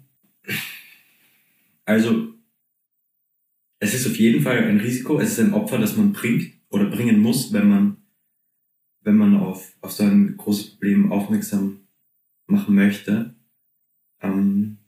Also, 1.85 2.35
es 3.81 3.95
ist 3.95 4.07
auf 4.07 4.17
jeden 4.17 4.43
Fall 4.43 4.59
ein 4.65 4.81
Risiko, 4.81 5.19
es 5.21 5.33
ist 5.33 5.41
ein 5.41 5.55
Opfer, 5.55 5.79
das 5.79 5.97
man 5.97 6.13
bringt 6.13 6.53
oder 6.69 6.87
bringen 6.87 7.21
muss, 7.21 7.53
wenn 7.53 7.69
man, 7.69 7.97
wenn 9.03 9.17
man 9.17 9.37
auf, 9.37 9.77
auf 9.81 9.93
so 9.93 10.05
ein 10.05 10.37
großes 10.37 10.71
Problem 10.71 11.13
aufmerksam 11.13 11.81
machen 12.47 12.75
möchte. 12.75 13.35
Ähm, 14.23 14.79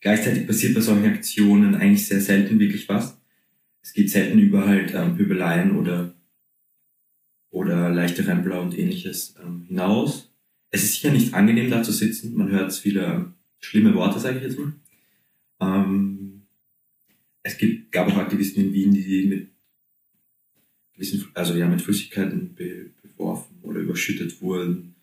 gleichzeitig 0.00 0.46
passiert 0.46 0.74
bei 0.74 0.80
solchen 0.80 1.06
Aktionen 1.06 1.74
eigentlich 1.74 2.06
sehr 2.06 2.20
selten 2.20 2.58
wirklich 2.58 2.88
was. 2.88 3.18
Es 3.82 3.92
geht 3.92 4.10
selten 4.10 4.38
über 4.38 4.66
halt 4.66 4.94
ähm, 4.94 5.16
Pöbeleien 5.16 5.76
oder 5.76 6.14
oder 7.50 7.88
leichte 7.88 8.26
Rempler 8.26 8.60
und 8.60 8.78
ähnliches 8.78 9.34
ähm, 9.42 9.64
hinaus. 9.66 10.30
Es 10.70 10.82
ist 10.82 10.94
sicher 10.94 11.10
nicht 11.10 11.32
angenehm, 11.32 11.70
da 11.70 11.82
zu 11.82 11.92
sitzen. 11.92 12.34
Man 12.34 12.50
hört 12.50 12.74
viele 12.74 13.32
schlimme 13.60 13.94
Worte, 13.94 14.20
sage 14.20 14.38
ich 14.38 14.42
jetzt 14.42 14.58
mal. 14.58 14.74
Ähm, 15.60 16.42
es 17.42 17.56
gibt, 17.56 17.92
gab 17.92 18.08
auch 18.08 18.16
Aktivisten 18.18 18.62
in 18.62 18.72
Wien, 18.72 18.92
die 18.92 19.26
mit 19.26 19.48
gewissen, 20.92 21.26
also 21.34 21.54
ja, 21.54 21.66
mit 21.66 21.80
Flüssigkeiten 21.80 22.54
be, 22.54 22.90
beworfen 23.02 23.56
oder 23.62 23.80
überschüttet 23.80 24.40
wurden. 24.42 24.96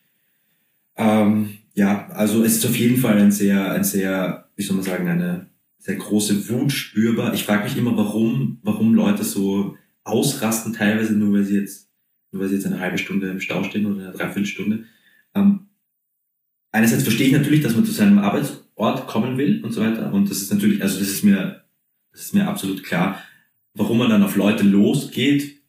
Ähm, 0.95 1.57
ja, 1.73 2.07
also 2.09 2.43
es 2.43 2.57
ist 2.57 2.65
auf 2.65 2.75
jeden 2.75 2.97
Fall 2.97 3.17
ein 3.17 3.31
sehr, 3.31 3.71
ein 3.71 3.83
sehr, 3.83 4.49
wie 4.55 4.63
soll 4.63 4.75
man 4.75 4.86
sagen, 4.86 5.07
eine 5.07 5.47
sehr 5.77 5.95
große 5.95 6.49
Wut 6.49 6.71
spürbar. 6.71 7.33
Ich 7.33 7.43
frage 7.43 7.65
mich 7.65 7.77
immer, 7.77 7.97
warum, 7.97 8.59
warum 8.63 8.93
Leute 8.93 9.23
so 9.23 9.77
ausrasten, 10.03 10.73
teilweise 10.73 11.13
nur 11.13 11.33
weil 11.33 11.43
sie 11.43 11.57
jetzt 11.57 11.83
nur 12.31 12.41
weil 12.41 12.49
sie 12.49 12.55
jetzt 12.55 12.65
eine 12.65 12.79
halbe 12.79 12.97
Stunde 12.97 13.29
im 13.29 13.39
Stau 13.39 13.63
stehen 13.63 13.86
oder 13.86 14.03
eine 14.03 14.12
Dreiviertelstunde. 14.12 14.86
Ähm, 15.36 15.67
einerseits 16.71 17.03
verstehe 17.03 17.27
ich 17.27 17.33
natürlich, 17.33 17.62
dass 17.62 17.75
man 17.75 17.86
zu 17.86 17.91
seinem 17.91 18.19
Arbeitsort 18.19 19.07
kommen 19.07 19.38
will 19.38 19.63
und 19.63 19.71
so 19.71 19.81
weiter. 19.81 20.12
Und 20.12 20.29
das 20.29 20.41
ist 20.41 20.51
natürlich, 20.51 20.81
also 20.81 20.99
das 20.99 21.09
ist 21.09 21.23
mir, 21.23 21.63
das 22.12 22.21
ist 22.21 22.33
mir 22.33 22.47
absolut 22.47 22.83
klar. 22.83 23.23
Warum 23.75 23.99
man 23.99 24.09
dann 24.09 24.23
auf 24.23 24.36
Leute 24.36 24.63
losgeht, 24.63 25.62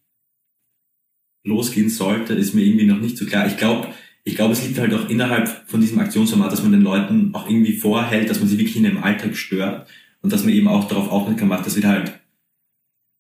losgehen 1.44 1.90
sollte, 1.90 2.32
ist 2.32 2.54
mir 2.54 2.62
irgendwie 2.62 2.86
noch 2.86 3.00
nicht 3.00 3.18
so 3.18 3.26
klar. 3.26 3.46
Ich 3.46 3.58
glaube, 3.58 3.88
ich 4.24 4.36
glaube, 4.36 4.54
es 4.54 4.66
liegt 4.66 4.78
halt 4.78 4.92
auch 4.94 5.08
innerhalb 5.10 5.68
von 5.68 5.80
diesem 5.80 5.98
Aktionsformat, 5.98 6.50
dass 6.50 6.62
man 6.62 6.72
den 6.72 6.80
Leuten 6.80 7.34
auch 7.34 7.48
irgendwie 7.48 7.76
vorhält, 7.76 8.30
dass 8.30 8.40
man 8.40 8.48
sie 8.48 8.58
wirklich 8.58 8.76
in 8.76 8.84
ihrem 8.84 9.02
Alltag 9.02 9.36
stört 9.36 9.86
und 10.22 10.32
dass 10.32 10.44
man 10.44 10.54
eben 10.54 10.66
auch 10.66 10.88
darauf 10.88 11.10
aufmerksam 11.10 11.48
macht, 11.48 11.66
dass 11.66 11.76
wir 11.76 11.86
halt, 11.86 12.18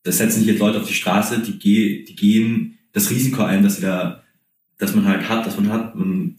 da 0.02 0.12
setzen 0.12 0.40
sich 0.40 0.48
jetzt 0.48 0.60
Leute 0.60 0.80
auf 0.80 0.88
die 0.88 0.94
Straße, 0.94 1.40
die, 1.40 1.58
geh, 1.58 2.04
die 2.04 2.16
gehen 2.16 2.78
das 2.92 3.10
Risiko 3.10 3.42
ein, 3.42 3.62
dass 3.62 3.80
da, 3.80 4.22
dass 4.78 4.94
man 4.94 5.04
halt 5.04 5.28
hat, 5.28 5.46
dass 5.46 5.58
man 5.58 5.70
hat, 5.70 5.94
man, 5.94 6.36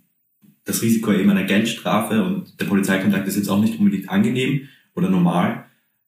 das 0.64 0.82
Risiko 0.82 1.14
eben 1.14 1.30
einer 1.30 1.44
Geldstrafe 1.44 2.24
und 2.24 2.60
der 2.60 2.66
Polizeikontakt 2.66 3.28
ist 3.28 3.36
jetzt 3.36 3.50
auch 3.50 3.62
nicht 3.62 3.78
unbedingt 3.78 4.10
angenehm 4.10 4.68
oder 4.96 5.12
normal. 5.12 5.66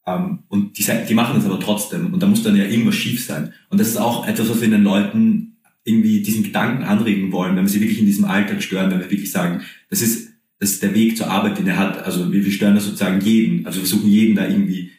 Ähm, 0.08 0.40
und 0.48 0.80
die, 0.80 0.86
die 1.08 1.14
machen 1.14 1.36
das 1.36 1.46
aber 1.46 1.60
trotzdem 1.60 2.12
und 2.12 2.24
da 2.24 2.26
muss 2.26 2.42
dann 2.42 2.56
ja 2.56 2.64
irgendwas 2.64 2.96
schief 2.96 3.24
sein. 3.24 3.54
Und 3.70 3.80
das 3.80 3.90
ist 3.90 3.98
auch 3.98 4.28
etwas, 4.28 4.50
was 4.50 4.62
wir 4.62 4.70
den 4.70 4.84
Leuten 4.84 5.57
irgendwie 5.88 6.22
diesen 6.22 6.44
Gedanken 6.44 6.84
anregen 6.84 7.32
wollen, 7.32 7.56
wenn 7.56 7.64
wir 7.64 7.70
sie 7.70 7.80
wirklich 7.80 8.00
in 8.00 8.06
diesem 8.06 8.26
Alltag 8.26 8.62
stören, 8.62 8.92
wenn 8.92 9.00
wir 9.00 9.10
wirklich 9.10 9.32
sagen, 9.32 9.62
das 9.90 10.02
ist, 10.02 10.34
das 10.60 10.72
ist 10.72 10.84
der 10.84 10.94
Weg 10.94 11.16
zur 11.16 11.32
Arbeit, 11.32 11.58
den 11.58 11.68
er 11.68 11.78
hat. 11.78 12.04
Also 12.04 12.32
wir, 12.32 12.44
wir 12.44 12.52
stören 12.52 12.76
das 12.76 12.86
sozusagen 12.86 13.22
jeden. 13.22 13.66
Also 13.66 13.80
versuchen 13.80 14.10
jeden 14.10 14.36
da 14.36 14.48
irgendwie 14.48 14.92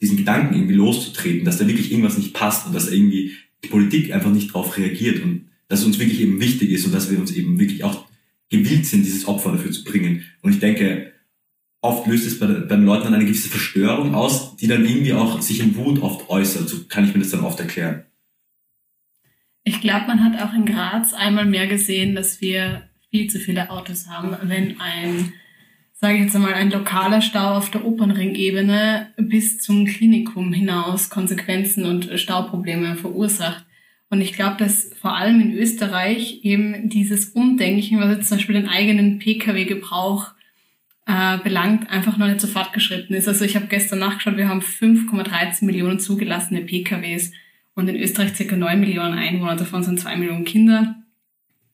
diesen 0.00 0.16
Gedanken 0.16 0.54
irgendwie 0.54 0.74
loszutreten, 0.74 1.44
dass 1.44 1.58
da 1.58 1.68
wirklich 1.68 1.90
irgendwas 1.90 2.16
nicht 2.16 2.32
passt 2.32 2.66
und 2.66 2.74
dass 2.74 2.90
irgendwie 2.90 3.32
die 3.62 3.68
Politik 3.68 4.12
einfach 4.12 4.32
nicht 4.32 4.50
darauf 4.50 4.76
reagiert 4.76 5.22
und 5.22 5.46
dass 5.68 5.80
es 5.80 5.86
uns 5.86 5.98
wirklich 5.98 6.20
eben 6.20 6.40
wichtig 6.40 6.70
ist 6.70 6.86
und 6.86 6.92
dass 6.92 7.10
wir 7.10 7.18
uns 7.18 7.32
eben 7.32 7.58
wirklich 7.58 7.84
auch 7.84 8.06
gewillt 8.48 8.86
sind, 8.86 9.04
dieses 9.04 9.26
Opfer 9.26 9.52
dafür 9.52 9.70
zu 9.70 9.84
bringen. 9.84 10.22
Und 10.40 10.52
ich 10.52 10.60
denke, 10.60 11.12
oft 11.82 12.06
löst 12.06 12.26
es 12.26 12.38
bei, 12.38 12.46
bei 12.46 12.76
den 12.76 12.84
Leuten 12.84 13.04
dann 13.04 13.14
eine 13.14 13.24
gewisse 13.24 13.48
Verstörung 13.48 14.14
aus, 14.14 14.56
die 14.56 14.66
dann 14.66 14.86
irgendwie 14.86 15.12
auch 15.12 15.42
sich 15.42 15.60
in 15.60 15.76
Wut 15.76 16.00
oft 16.00 16.30
äußert. 16.30 16.68
So 16.68 16.84
kann 16.88 17.04
ich 17.04 17.14
mir 17.14 17.20
das 17.20 17.30
dann 17.30 17.40
oft 17.40 17.60
erklären. 17.60 18.04
Ich 19.64 19.80
glaube, 19.80 20.06
man 20.06 20.22
hat 20.22 20.40
auch 20.42 20.54
in 20.54 20.66
Graz 20.66 21.14
einmal 21.14 21.46
mehr 21.46 21.66
gesehen, 21.66 22.14
dass 22.14 22.40
wir 22.40 22.88
viel 23.10 23.28
zu 23.28 23.38
viele 23.38 23.70
Autos 23.70 24.08
haben. 24.08 24.36
Wenn 24.48 24.80
ein 24.80 25.32
sage 26.04 26.16
ich 26.16 26.24
jetzt 26.24 26.36
einmal, 26.36 26.52
ein 26.52 26.70
lokaler 26.70 27.22
Stau 27.22 27.56
auf 27.56 27.70
der 27.70 27.86
Opernringebene 27.86 29.14
bis 29.16 29.58
zum 29.60 29.86
Klinikum 29.86 30.52
hinaus 30.52 31.08
Konsequenzen 31.08 31.86
und 31.86 32.20
Stauprobleme 32.20 32.96
verursacht. 32.96 33.64
Und 34.10 34.20
ich 34.20 34.34
glaube, 34.34 34.56
dass 34.58 34.92
vor 35.00 35.16
allem 35.16 35.40
in 35.40 35.54
Österreich 35.54 36.40
eben 36.42 36.90
dieses 36.90 37.30
Umdenken, 37.30 38.00
was 38.00 38.16
jetzt 38.16 38.28
zum 38.28 38.36
Beispiel 38.36 38.56
den 38.56 38.68
eigenen 38.68 39.18
Pkw-Gebrauch 39.18 40.32
äh, 41.06 41.38
belangt, 41.38 41.88
einfach 41.88 42.18
noch 42.18 42.26
nicht 42.26 42.42
so 42.42 42.48
fortgeschritten 42.48 43.16
ist. 43.16 43.26
Also 43.26 43.46
ich 43.46 43.56
habe 43.56 43.68
gestern 43.68 44.00
nachgeschaut, 44.00 44.36
wir 44.36 44.48
haben 44.50 44.60
5,13 44.60 45.64
Millionen 45.64 46.00
zugelassene 46.00 46.60
PKWs 46.60 47.32
und 47.74 47.88
in 47.88 47.96
Österreich 47.96 48.34
circa 48.34 48.56
9 48.56 48.80
Millionen 48.80 49.14
Einwohner, 49.14 49.56
davon 49.56 49.82
sind 49.82 50.00
2 50.00 50.16
Millionen 50.16 50.44
Kinder. 50.44 50.96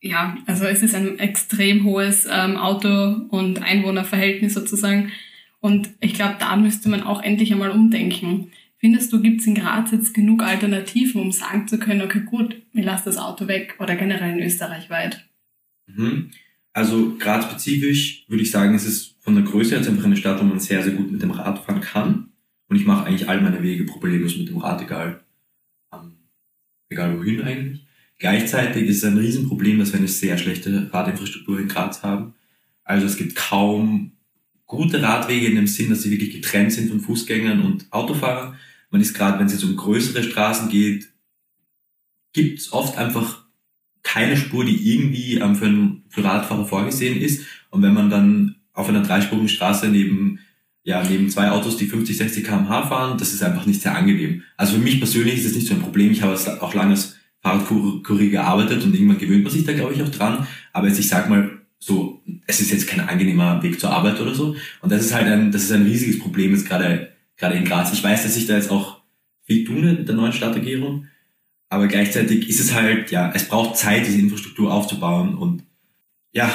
Ja, 0.01 0.39
also 0.47 0.65
es 0.65 0.83
ist 0.83 0.95
ein 0.95 1.19
extrem 1.19 1.85
hohes 1.85 2.27
ähm, 2.31 2.57
Auto- 2.57 3.27
und 3.29 3.63
Einwohnerverhältnis 3.63 4.55
sozusagen. 4.55 5.13
Und 5.61 5.91
ich 6.01 6.15
glaube, 6.15 6.37
da 6.39 6.57
müsste 6.57 6.89
man 6.89 7.03
auch 7.03 7.23
endlich 7.23 7.53
einmal 7.53 7.71
umdenken. 7.71 8.51
Findest 8.79 9.13
du, 9.13 9.21
gibt 9.21 9.43
es 9.43 9.47
in 9.47 9.55
Graz 9.55 9.91
jetzt 9.93 10.15
genug 10.15 10.43
Alternativen, 10.43 11.21
um 11.21 11.33
sagen 11.33 11.69
zu 11.69 11.79
können, 11.79 12.01
okay, 12.01 12.23
gut, 12.25 12.57
ich 12.73 12.85
lasse 12.85 13.05
das 13.05 13.19
Auto 13.19 13.47
weg 13.47 13.77
oder 13.79 13.95
generell 13.95 14.39
in 14.39 14.43
Österreich 14.43 14.89
weit? 14.89 15.29
Mhm. 15.87 16.31
Also 16.73 17.17
Graz 17.19 17.45
spezifisch 17.45 18.25
würde 18.29 18.43
ich 18.43 18.51
sagen, 18.51 18.75
es 18.75 18.87
ist 18.87 19.17
von 19.21 19.35
der 19.35 19.45
Größe 19.45 19.77
her 19.77 19.87
einfach 19.87 20.05
eine 20.05 20.17
Stadt, 20.17 20.41
wo 20.41 20.45
man 20.45 20.61
sehr, 20.61 20.83
sehr 20.83 20.95
gut 20.95 21.13
mit 21.13 21.21
dem 21.21 21.31
Rad 21.31 21.59
fahren 21.59 21.83
kann. 21.83 22.31
Und 22.69 22.77
ich 22.77 22.87
mache 22.87 23.05
eigentlich 23.05 23.29
all 23.29 23.43
meine 23.43 23.63
Wege 23.63 23.85
problemlos 23.85 24.39
mit 24.39 24.49
dem 24.49 24.59
Rad, 24.59 24.81
egal, 24.81 25.21
egal 26.91 27.19
wohin 27.19 27.43
eigentlich. 27.43 27.87
Gleichzeitig 28.19 28.87
ist 28.87 28.99
es 28.99 29.05
ein 29.05 29.17
Riesenproblem, 29.17 29.79
dass 29.79 29.93
wir 29.93 29.99
eine 29.99 30.09
sehr 30.09 30.37
schlechte 30.37 30.93
Radinfrastruktur 30.93 31.59
in 31.59 31.69
Graz 31.69 32.03
haben. 32.03 32.35
Also 32.85 33.07
es 33.07 33.17
gibt 33.17 33.37
kaum 33.37 34.13
gute 34.67 35.03
Radwege 35.03 35.47
in 35.47 35.57
dem 35.57 35.67
Sinn, 35.67 35.89
dass 35.89 36.03
sie 36.03 36.11
wirklich 36.11 36.33
getrennt 36.33 36.73
sind 36.73 36.91
von 36.91 37.01
Fußgängern 37.01 37.63
und 37.63 37.91
Autofahrern. 37.91 38.57
Man 38.91 39.01
ist 39.01 39.15
gerade, 39.15 39.39
wenn 39.39 39.47
es 39.47 39.53
jetzt 39.53 39.65
um 39.65 39.77
größere 39.77 40.23
Straßen 40.23 40.69
geht, 40.69 41.09
gibt 42.33 42.59
es 42.59 42.73
oft 42.73 42.99
einfach 42.99 43.45
keine 44.03 44.37
Spur, 44.37 44.65
die 44.65 44.93
irgendwie 44.93 45.39
ähm, 45.39 45.57
für, 45.57 45.67
einen, 45.67 46.05
für 46.09 46.25
Radfahrer 46.25 46.67
vorgesehen 46.67 47.21
ist. 47.21 47.47
Und 47.71 47.83
wenn 47.83 47.95
man 47.95 48.11
dann 48.11 48.57
auf 48.73 48.89
einer 48.89 49.03
dreispurigen 49.03 49.49
Straße 49.49 49.89
neben, 49.89 50.41
ja, 50.91 51.05
neben 51.05 51.31
zwei 51.31 51.51
Autos, 51.51 51.77
die 51.77 51.87
50, 51.87 52.17
60 52.17 52.45
km/h 52.45 52.89
fahren, 52.89 53.17
das 53.17 53.33
ist 53.33 53.45
einfach 53.45 53.65
nicht 53.65 53.81
sehr 53.81 53.95
angenehm. 53.95 54.43
Also 54.57 54.75
für 54.75 54.81
mich 54.81 54.99
persönlich 54.99 55.37
ist 55.37 55.47
das 55.47 55.55
nicht 55.55 55.69
so 55.69 55.75
ein 55.75 55.81
Problem. 55.81 56.11
Ich 56.11 56.23
habe 56.23 56.37
auch 56.61 56.75
lange 56.75 56.91
als 56.91 57.17
Fahrradkurier 57.43 58.31
gearbeitet 58.31 58.83
und 58.83 58.93
irgendwann 58.93 59.19
gewöhnt 59.19 59.45
man 59.45 59.53
sich 59.53 59.65
da, 59.65 59.73
glaube 59.73 59.95
ich, 59.95 60.03
auch 60.03 60.09
dran. 60.09 60.49
Aber 60.73 60.89
jetzt, 60.89 60.99
ich 60.99 61.09
sag 61.09 61.31
mal, 61.31 61.61
so, 61.79 62.21
es 62.49 62.61
ist 62.61 62.73
jetzt 62.73 62.89
kein 62.89 63.09
angenehmer 63.09 63.63
Weg 63.63 63.79
zur 63.79 63.91
Arbeit 63.91 64.21
oder 64.21 64.35
so. 64.35 64.57
Und 64.83 64.91
das 64.91 65.03
ist 65.03 65.15
halt 65.15 65.29
ein, 65.29 65.53
das 65.53 65.63
ist 65.63 65.73
ein 65.73 65.85
riesiges 65.85 66.19
Problem 66.19 66.51
jetzt 66.51 66.67
gerade, 66.67 67.13
gerade 67.37 67.55
in 67.55 67.65
Graz. 67.65 67.93
Ich 67.93 68.03
weiß, 68.03 68.25
dass 68.25 68.37
ich 68.37 68.47
da 68.47 68.57
jetzt 68.57 68.73
auch 68.73 69.01
viel 69.45 69.65
tun 69.65 69.85
in 69.85 70.07
der 70.07 70.17
neuen 70.17 70.33
Stadtregierung. 70.33 71.07
Aber 71.69 71.87
gleichzeitig 71.87 72.49
ist 72.49 72.59
es 72.59 72.75
halt, 72.75 73.13
ja, 73.13 73.31
es 73.33 73.47
braucht 73.47 73.77
Zeit, 73.77 74.09
diese 74.09 74.19
Infrastruktur 74.19 74.75
aufzubauen 74.75 75.37
und 75.37 75.63
ja, 76.33 76.53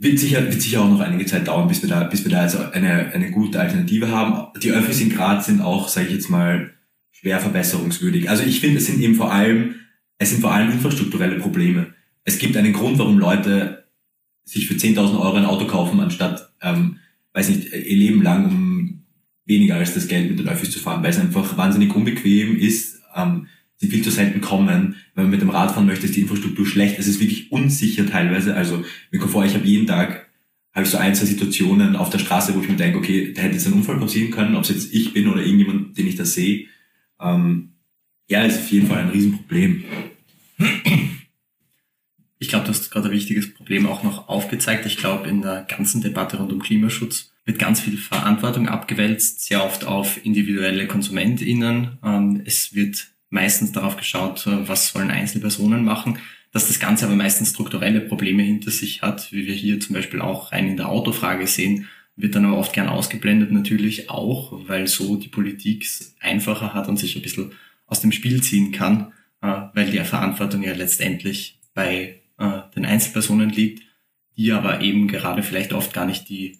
wird 0.00 0.18
sicher, 0.18 0.42
wird 0.42 0.60
sicher 0.60 0.80
auch 0.80 0.88
noch 0.88 1.00
einige 1.00 1.26
Zeit 1.26 1.46
dauern, 1.46 1.68
bis 1.68 1.82
wir 1.82 1.90
da, 1.90 2.04
bis 2.04 2.24
wir 2.24 2.32
da 2.32 2.40
also 2.40 2.58
eine, 2.72 3.12
eine 3.12 3.30
gute 3.30 3.60
Alternative 3.60 4.08
haben. 4.08 4.58
Die 4.60 4.72
Öffis 4.72 5.00
in 5.00 5.10
Graz 5.10 5.46
sind 5.46 5.60
auch, 5.60 5.88
sage 5.88 6.06
ich 6.06 6.14
jetzt 6.14 6.30
mal, 6.30 6.72
schwer 7.10 7.38
verbesserungswürdig. 7.38 8.30
Also 8.30 8.42
ich 8.42 8.60
finde, 8.60 8.78
es 8.78 8.86
sind 8.86 9.00
eben 9.00 9.14
vor 9.14 9.30
allem, 9.30 9.74
es 10.16 10.30
sind 10.30 10.40
vor 10.40 10.52
allem 10.52 10.72
infrastrukturelle 10.72 11.38
Probleme. 11.38 11.94
Es 12.24 12.38
gibt 12.38 12.56
einen 12.56 12.72
Grund, 12.72 12.98
warum 12.98 13.18
Leute 13.18 13.84
sich 14.44 14.66
für 14.66 14.74
10.000 14.74 15.20
Euro 15.20 15.34
ein 15.34 15.44
Auto 15.44 15.66
kaufen, 15.66 16.00
anstatt, 16.00 16.50
ähm, 16.62 16.96
weiß 17.34 17.50
nicht, 17.50 17.70
ihr 17.70 17.96
Leben 17.96 18.22
lang 18.22 18.46
um 18.46 19.04
weniger 19.44 19.76
als 19.76 19.92
das 19.92 20.08
Geld 20.08 20.30
mit 20.30 20.38
den 20.38 20.48
Öffis 20.48 20.70
zu 20.70 20.78
fahren, 20.78 21.02
weil 21.02 21.10
es 21.10 21.18
einfach 21.18 21.58
wahnsinnig 21.58 21.94
unbequem 21.94 22.56
ist, 22.56 23.02
ähm, 23.14 23.48
sie 23.80 23.88
viel 23.88 24.04
zu 24.04 24.10
selten 24.10 24.40
kommen. 24.40 24.96
Wenn 25.14 25.24
man 25.24 25.30
mit 25.30 25.40
dem 25.40 25.50
Rad 25.50 25.72
fahren 25.72 25.86
möchte, 25.86 26.06
ist 26.06 26.14
die 26.14 26.20
Infrastruktur 26.20 26.66
schlecht. 26.66 26.98
Es 26.98 27.06
ist 27.06 27.18
wirklich 27.18 27.50
unsicher 27.50 28.06
teilweise. 28.06 28.54
Also 28.54 28.84
mir 29.10 29.18
kommt 29.18 29.32
vor, 29.32 29.44
ich 29.44 29.54
habe 29.54 29.66
jeden 29.66 29.86
Tag 29.86 30.28
habe 30.72 30.84
ich 30.84 30.90
so 30.90 30.98
ein, 30.98 31.14
zwei 31.14 31.26
Situationen 31.26 31.96
auf 31.96 32.10
der 32.10 32.18
Straße, 32.18 32.54
wo 32.54 32.60
ich 32.60 32.68
mir 32.68 32.76
denke, 32.76 32.98
okay, 32.98 33.32
da 33.32 33.42
hätte 33.42 33.54
jetzt 33.54 33.66
ein 33.66 33.72
Unfall 33.72 33.98
passieren 33.98 34.30
können, 34.30 34.54
ob 34.54 34.62
es 34.62 34.68
jetzt 34.68 34.94
ich 34.94 35.12
bin 35.12 35.26
oder 35.26 35.42
irgendjemand, 35.42 35.98
den 35.98 36.06
ich 36.06 36.14
da 36.14 36.24
sehe. 36.24 36.66
Ähm, 37.20 37.72
ja, 38.28 38.44
ist 38.44 38.60
auf 38.60 38.70
jeden 38.70 38.86
Fall 38.86 38.98
ein 38.98 39.08
Riesenproblem. 39.08 39.82
Ich 42.38 42.48
glaube, 42.48 42.64
du 42.64 42.70
hast 42.70 42.90
gerade 42.90 43.08
ein 43.08 43.12
wichtiges 43.14 43.52
Problem 43.52 43.86
auch 43.86 44.02
noch 44.04 44.28
aufgezeigt. 44.28 44.86
Ich 44.86 44.96
glaube, 44.96 45.28
in 45.28 45.42
der 45.42 45.62
ganzen 45.62 46.00
Debatte 46.00 46.38
rund 46.38 46.52
um 46.52 46.60
Klimaschutz 46.60 47.32
wird 47.44 47.58
ganz 47.58 47.80
viel 47.80 47.98
Verantwortung 47.98 48.68
abgewälzt, 48.68 49.44
sehr 49.44 49.64
oft 49.64 49.84
auf 49.84 50.24
individuelle 50.24 50.86
KonsumentInnen. 50.86 51.98
Ähm, 52.04 52.42
es 52.44 52.74
wird 52.74 53.08
meistens 53.30 53.72
darauf 53.72 53.96
geschaut, 53.96 54.46
äh, 54.46 54.68
was 54.68 54.88
sollen 54.88 55.10
Einzelpersonen 55.10 55.84
machen, 55.84 56.18
dass 56.52 56.66
das 56.66 56.80
Ganze 56.80 57.06
aber 57.06 57.14
meistens 57.14 57.50
strukturelle 57.50 58.00
Probleme 58.00 58.42
hinter 58.42 58.70
sich 58.70 59.02
hat, 59.02 59.32
wie 59.32 59.46
wir 59.46 59.54
hier 59.54 59.80
zum 59.80 59.94
Beispiel 59.94 60.20
auch 60.20 60.52
rein 60.52 60.68
in 60.68 60.76
der 60.76 60.88
Autofrage 60.88 61.46
sehen, 61.46 61.88
wird 62.16 62.34
dann 62.34 62.44
aber 62.44 62.58
oft 62.58 62.72
gern 62.72 62.88
ausgeblendet 62.88 63.52
natürlich 63.52 64.10
auch, 64.10 64.52
weil 64.68 64.88
so 64.88 65.16
die 65.16 65.28
Politik 65.28 65.84
es 65.84 66.14
einfacher 66.20 66.74
hat 66.74 66.88
und 66.88 66.98
sich 66.98 67.16
ein 67.16 67.22
bisschen 67.22 67.52
aus 67.86 68.00
dem 68.00 68.12
Spiel 68.12 68.42
ziehen 68.42 68.72
kann, 68.72 69.12
äh, 69.40 69.62
weil 69.72 69.90
die 69.90 69.98
Verantwortung 70.00 70.62
ja 70.62 70.74
letztendlich 70.74 71.60
bei 71.72 72.20
äh, 72.36 72.60
den 72.74 72.84
Einzelpersonen 72.84 73.50
liegt, 73.50 73.84
die 74.36 74.52
aber 74.52 74.80
eben 74.80 75.06
gerade 75.08 75.42
vielleicht 75.42 75.72
oft 75.72 75.94
gar 75.94 76.06
nicht 76.06 76.28
die 76.28 76.58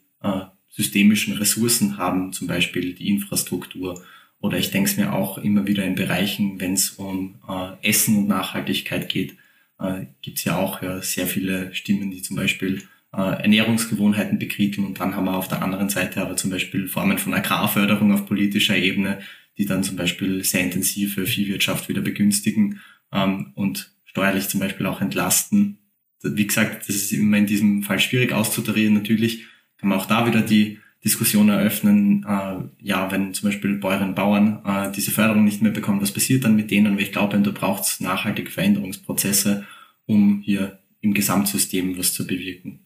systemischen 0.68 1.34
Ressourcen 1.38 1.96
haben, 1.96 2.34
zum 2.34 2.46
Beispiel 2.46 2.94
die 2.94 3.08
Infrastruktur 3.08 4.04
oder 4.40 4.58
ich 4.58 4.70
denke 4.70 4.90
es 4.90 4.96
mir 4.96 5.12
auch 5.12 5.38
immer 5.38 5.66
wieder 5.66 5.84
in 5.84 5.94
Bereichen, 5.94 6.60
wenn 6.60 6.72
es 6.72 6.90
um 6.90 7.36
äh, 7.48 7.88
Essen 7.88 8.16
und 8.16 8.28
Nachhaltigkeit 8.28 9.08
geht, 9.08 9.36
äh, 9.78 10.06
gibt 10.22 10.38
es 10.38 10.44
ja 10.44 10.56
auch 10.56 10.82
ja, 10.82 11.02
sehr 11.02 11.26
viele 11.26 11.74
Stimmen, 11.74 12.10
die 12.10 12.22
zum 12.22 12.36
Beispiel 12.36 12.82
äh, 13.12 13.42
Ernährungsgewohnheiten 13.42 14.38
bekritiken. 14.38 14.86
Und 14.86 15.00
dann 15.00 15.14
haben 15.14 15.26
wir 15.26 15.36
auf 15.36 15.48
der 15.48 15.62
anderen 15.62 15.90
Seite 15.90 16.22
aber 16.22 16.36
zum 16.36 16.50
Beispiel 16.50 16.88
Formen 16.88 17.18
von 17.18 17.34
Agrarförderung 17.34 18.12
auf 18.12 18.26
politischer 18.26 18.76
Ebene, 18.76 19.20
die 19.58 19.66
dann 19.66 19.84
zum 19.84 19.96
Beispiel 19.96 20.42
sehr 20.42 20.62
intensive 20.62 21.26
Viehwirtschaft 21.26 21.88
wieder 21.88 22.00
begünstigen 22.00 22.80
ähm, 23.12 23.52
und 23.54 23.92
steuerlich 24.04 24.48
zum 24.48 24.60
Beispiel 24.60 24.86
auch 24.86 25.02
entlasten. 25.02 25.78
Wie 26.22 26.46
gesagt, 26.46 26.88
das 26.88 26.96
ist 26.96 27.12
immer 27.12 27.38
in 27.38 27.46
diesem 27.46 27.82
Fall 27.82 28.00
schwierig 28.00 28.32
auszutarieren. 28.32 28.94
Natürlich 28.94 29.44
kann 29.78 29.88
man 29.88 29.98
auch 29.98 30.06
da 30.06 30.26
wieder 30.26 30.42
die 30.42 30.78
Diskussion 31.04 31.48
eröffnen, 31.48 32.24
äh, 32.28 32.56
ja, 32.82 33.10
wenn 33.10 33.32
zum 33.32 33.48
Beispiel 33.48 33.76
Bäuerinnen 33.76 34.10
und 34.10 34.14
Bauern 34.14 34.60
äh, 34.66 34.92
diese 34.92 35.10
Förderung 35.10 35.44
nicht 35.44 35.62
mehr 35.62 35.72
bekommen, 35.72 36.02
was 36.02 36.12
passiert 36.12 36.44
dann 36.44 36.56
mit 36.56 36.70
denen? 36.70 36.94
Weil 36.94 37.04
ich 37.04 37.12
glaube, 37.12 37.38
da 37.38 37.50
braucht 37.50 37.84
es 37.84 38.00
nachhaltige 38.00 38.50
Veränderungsprozesse, 38.50 39.66
um 40.04 40.42
hier 40.44 40.78
im 41.00 41.14
Gesamtsystem 41.14 41.96
was 41.96 42.12
zu 42.12 42.26
bewirken. 42.26 42.80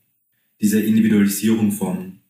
Diese 0.61 0.81
Individualisierung 0.81 1.73
von, 1.73 2.21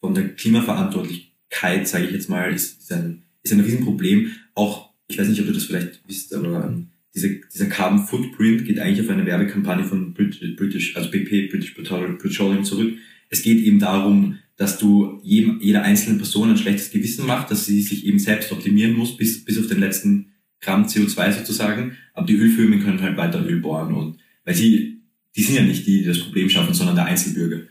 von 0.00 0.14
der 0.14 0.34
Klimaverantwortlichkeit, 0.34 1.88
sage 1.88 2.04
ich 2.04 2.12
jetzt 2.12 2.28
mal, 2.28 2.52
ist, 2.52 2.82
ist, 2.82 2.92
ein, 2.92 3.22
ist 3.42 3.52
ein 3.52 3.60
Riesenproblem. 3.60 4.32
Auch, 4.54 4.90
ich 5.08 5.18
weiß 5.18 5.28
nicht, 5.28 5.40
ob 5.40 5.46
du 5.46 5.52
das 5.52 5.64
vielleicht 5.64 6.06
wisst, 6.06 6.34
aber 6.34 6.66
ähm, 6.66 6.88
diese, 7.14 7.40
dieser 7.54 7.66
Carbon 7.66 8.06
Footprint 8.06 8.66
geht 8.66 8.78
eigentlich 8.78 9.00
auf 9.00 9.10
eine 9.10 9.24
Werbekampagne 9.24 9.84
von 9.84 10.12
British, 10.12 10.94
also 10.94 11.10
BP, 11.10 11.50
British 11.50 11.72
Petroleum 11.72 12.64
zurück. 12.64 12.98
Es 13.30 13.40
geht 13.40 13.58
eben 13.58 13.78
darum, 13.78 14.38
dass 14.56 14.78
du 14.78 15.20
jedem, 15.22 15.60
jeder 15.60 15.82
einzelnen 15.82 16.18
Person 16.18 16.50
ein 16.50 16.56
schlechtes 16.56 16.90
Gewissen 16.90 17.26
macht, 17.26 17.50
dass 17.50 17.66
sie 17.66 17.82
sich 17.82 18.06
eben 18.06 18.18
selbst 18.18 18.52
optimieren 18.52 18.94
muss, 18.94 19.16
bis, 19.16 19.44
bis 19.44 19.58
auf 19.58 19.66
den 19.66 19.80
letzten 19.80 20.32
Gramm 20.60 20.86
CO2 20.86 21.32
sozusagen. 21.32 21.96
Aber 22.14 22.26
die 22.26 22.36
Ölfirmen 22.36 22.82
können 22.82 23.02
halt 23.02 23.16
weiter 23.16 23.44
Öl 23.44 23.60
bohren 23.60 23.94
und, 23.94 24.18
weil 24.44 24.54
sie, 24.54 25.02
die 25.36 25.42
sind 25.42 25.56
ja 25.56 25.62
nicht 25.62 25.86
die, 25.86 25.98
die 25.98 26.04
das 26.04 26.20
Problem 26.20 26.48
schaffen, 26.48 26.72
sondern 26.72 26.96
der 26.96 27.04
Einzelbürger. 27.04 27.66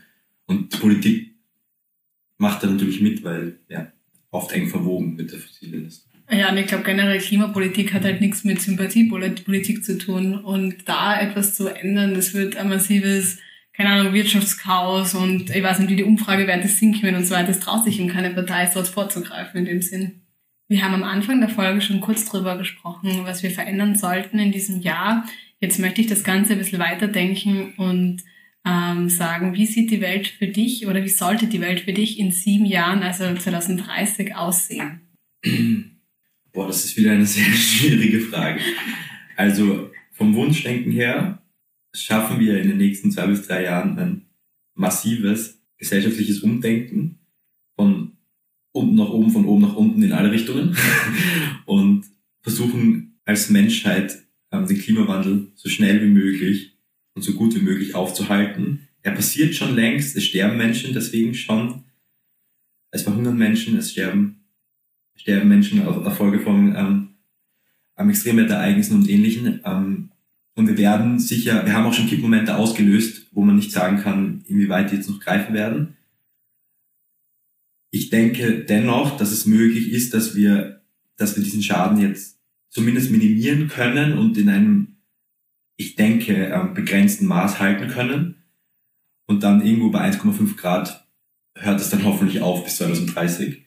Und 0.46 0.72
die 0.72 0.78
Politik 0.78 1.34
macht 2.38 2.62
da 2.62 2.68
natürlich 2.68 3.00
mit, 3.00 3.24
weil, 3.24 3.58
ja, 3.68 3.92
oft 4.30 4.52
eng 4.52 4.68
verwoben 4.68 5.16
mit 5.16 5.32
der 5.32 5.40
fossilen 5.40 5.86
ist. 5.86 6.06
Ja, 6.30 6.50
und 6.50 6.56
ich 6.58 6.66
glaube 6.66 6.84
generell 6.84 7.18
Klimapolitik 7.18 7.92
hat 7.94 8.02
halt 8.02 8.20
nichts 8.20 8.44
mit 8.44 8.60
Sympathiepolitik 8.60 9.84
zu 9.84 9.96
tun. 9.98 10.36
Und 10.36 10.76
da 10.86 11.20
etwas 11.20 11.56
zu 11.56 11.68
ändern, 11.68 12.14
das 12.14 12.34
wird 12.34 12.56
ein 12.56 12.68
massives 12.68 13.38
keine 13.76 13.90
Ahnung, 13.90 14.14
Wirtschaftschaos 14.14 15.14
und 15.14 15.50
ich 15.50 15.62
weiß 15.62 15.80
nicht, 15.80 15.90
wie 15.90 15.96
die 15.96 16.04
Umfragewerte 16.04 16.66
sinken 16.66 17.14
und 17.14 17.26
so 17.26 17.34
weiter. 17.34 17.48
Das 17.48 17.60
traut 17.60 17.84
sich 17.84 18.00
ihm 18.00 18.08
keine 18.08 18.30
Partei, 18.30 18.70
dort 18.72 18.88
vorzugreifen 18.88 19.58
in 19.58 19.64
dem 19.66 19.82
Sinn. 19.82 20.22
Wir 20.68 20.82
haben 20.82 20.94
am 20.94 21.04
Anfang 21.04 21.40
der 21.40 21.50
Folge 21.50 21.82
schon 21.82 22.00
kurz 22.00 22.24
drüber 22.24 22.56
gesprochen, 22.56 23.20
was 23.24 23.42
wir 23.42 23.50
verändern 23.50 23.94
sollten 23.94 24.38
in 24.38 24.50
diesem 24.50 24.80
Jahr. 24.80 25.26
Jetzt 25.60 25.78
möchte 25.78 26.00
ich 26.00 26.06
das 26.06 26.24
Ganze 26.24 26.54
ein 26.54 26.58
bisschen 26.58 26.78
weiterdenken 26.78 27.74
und 27.76 28.22
ähm, 28.64 29.10
sagen, 29.10 29.54
wie 29.54 29.66
sieht 29.66 29.90
die 29.90 30.00
Welt 30.00 30.26
für 30.26 30.48
dich 30.48 30.86
oder 30.86 31.04
wie 31.04 31.08
sollte 31.08 31.46
die 31.46 31.60
Welt 31.60 31.80
für 31.80 31.92
dich 31.92 32.18
in 32.18 32.32
sieben 32.32 32.64
Jahren, 32.66 33.02
also 33.02 33.32
2030, 33.32 34.34
aussehen? 34.34 35.02
Boah, 36.52 36.66
das 36.66 36.84
ist 36.86 36.96
wieder 36.96 37.12
eine 37.12 37.26
sehr 37.26 37.44
schwierige 37.44 38.20
Frage. 38.20 38.60
Also 39.36 39.90
vom 40.12 40.34
Wunschdenken 40.34 40.90
her 40.90 41.42
schaffen 42.02 42.40
wir 42.40 42.60
in 42.60 42.68
den 42.68 42.78
nächsten 42.78 43.10
zwei 43.10 43.26
bis 43.26 43.46
drei 43.46 43.64
Jahren 43.64 43.98
ein 43.98 44.22
massives 44.74 45.60
gesellschaftliches 45.78 46.40
Umdenken 46.40 47.18
von 47.74 48.12
unten 48.72 48.94
nach 48.94 49.08
oben, 49.08 49.30
von 49.30 49.46
oben 49.46 49.62
nach 49.62 49.76
unten 49.76 50.02
in 50.02 50.12
alle 50.12 50.30
Richtungen 50.30 50.76
und 51.66 52.04
versuchen 52.42 53.18
als 53.24 53.50
Menschheit 53.50 54.22
ähm, 54.52 54.66
den 54.66 54.78
Klimawandel 54.78 55.48
so 55.54 55.68
schnell 55.68 56.02
wie 56.02 56.12
möglich 56.12 56.76
und 57.14 57.22
so 57.22 57.32
gut 57.32 57.54
wie 57.54 57.62
möglich 57.62 57.94
aufzuhalten. 57.94 58.88
Er 59.02 59.12
passiert 59.12 59.54
schon 59.54 59.74
längst, 59.74 60.16
es 60.16 60.24
sterben 60.24 60.56
Menschen 60.56 60.92
deswegen 60.92 61.34
schon. 61.34 61.84
Es 62.90 63.02
verhungern 63.02 63.36
Menschen, 63.36 63.76
es 63.76 63.92
sterben, 63.92 64.44
sterben 65.16 65.48
Menschen 65.48 65.84
auf, 65.86 66.16
Folge 66.16 66.40
von 66.40 66.74
ähm, 66.76 68.10
Extremwetterereignissen 68.10 68.96
und 68.96 69.08
Ähnlichen. 69.08 69.60
Ähm, 69.64 70.10
und 70.56 70.66
wir 70.68 70.78
werden 70.78 71.18
sicher, 71.18 71.66
wir 71.66 71.74
haben 71.74 71.84
auch 71.84 71.92
schon 71.92 72.06
Kippmomente 72.06 72.56
ausgelöst, 72.56 73.26
wo 73.32 73.42
man 73.42 73.56
nicht 73.56 73.72
sagen 73.72 73.98
kann, 73.98 74.42
inwieweit 74.46 74.90
die 74.90 74.96
jetzt 74.96 75.08
noch 75.08 75.20
greifen 75.20 75.54
werden. 75.54 75.96
Ich 77.90 78.08
denke 78.08 78.64
dennoch, 78.64 79.18
dass 79.18 79.32
es 79.32 79.44
möglich 79.44 79.92
ist, 79.92 80.14
dass 80.14 80.34
wir, 80.34 80.82
dass 81.16 81.36
wir 81.36 81.44
diesen 81.44 81.62
Schaden 81.62 82.00
jetzt 82.00 82.38
zumindest 82.70 83.10
minimieren 83.10 83.68
können 83.68 84.16
und 84.16 84.38
in 84.38 84.48
einem, 84.48 84.96
ich 85.76 85.94
denke, 85.94 86.46
ähm, 86.46 86.72
begrenzten 86.72 87.26
Maß 87.26 87.60
halten 87.60 87.88
können. 87.88 88.36
Und 89.26 89.42
dann 89.42 89.64
irgendwo 89.64 89.90
bei 89.90 90.10
1,5 90.10 90.56
Grad 90.56 91.06
hört 91.54 91.80
es 91.80 91.90
dann 91.90 92.04
hoffentlich 92.04 92.40
auf 92.40 92.64
bis 92.64 92.78
2030. 92.78 93.66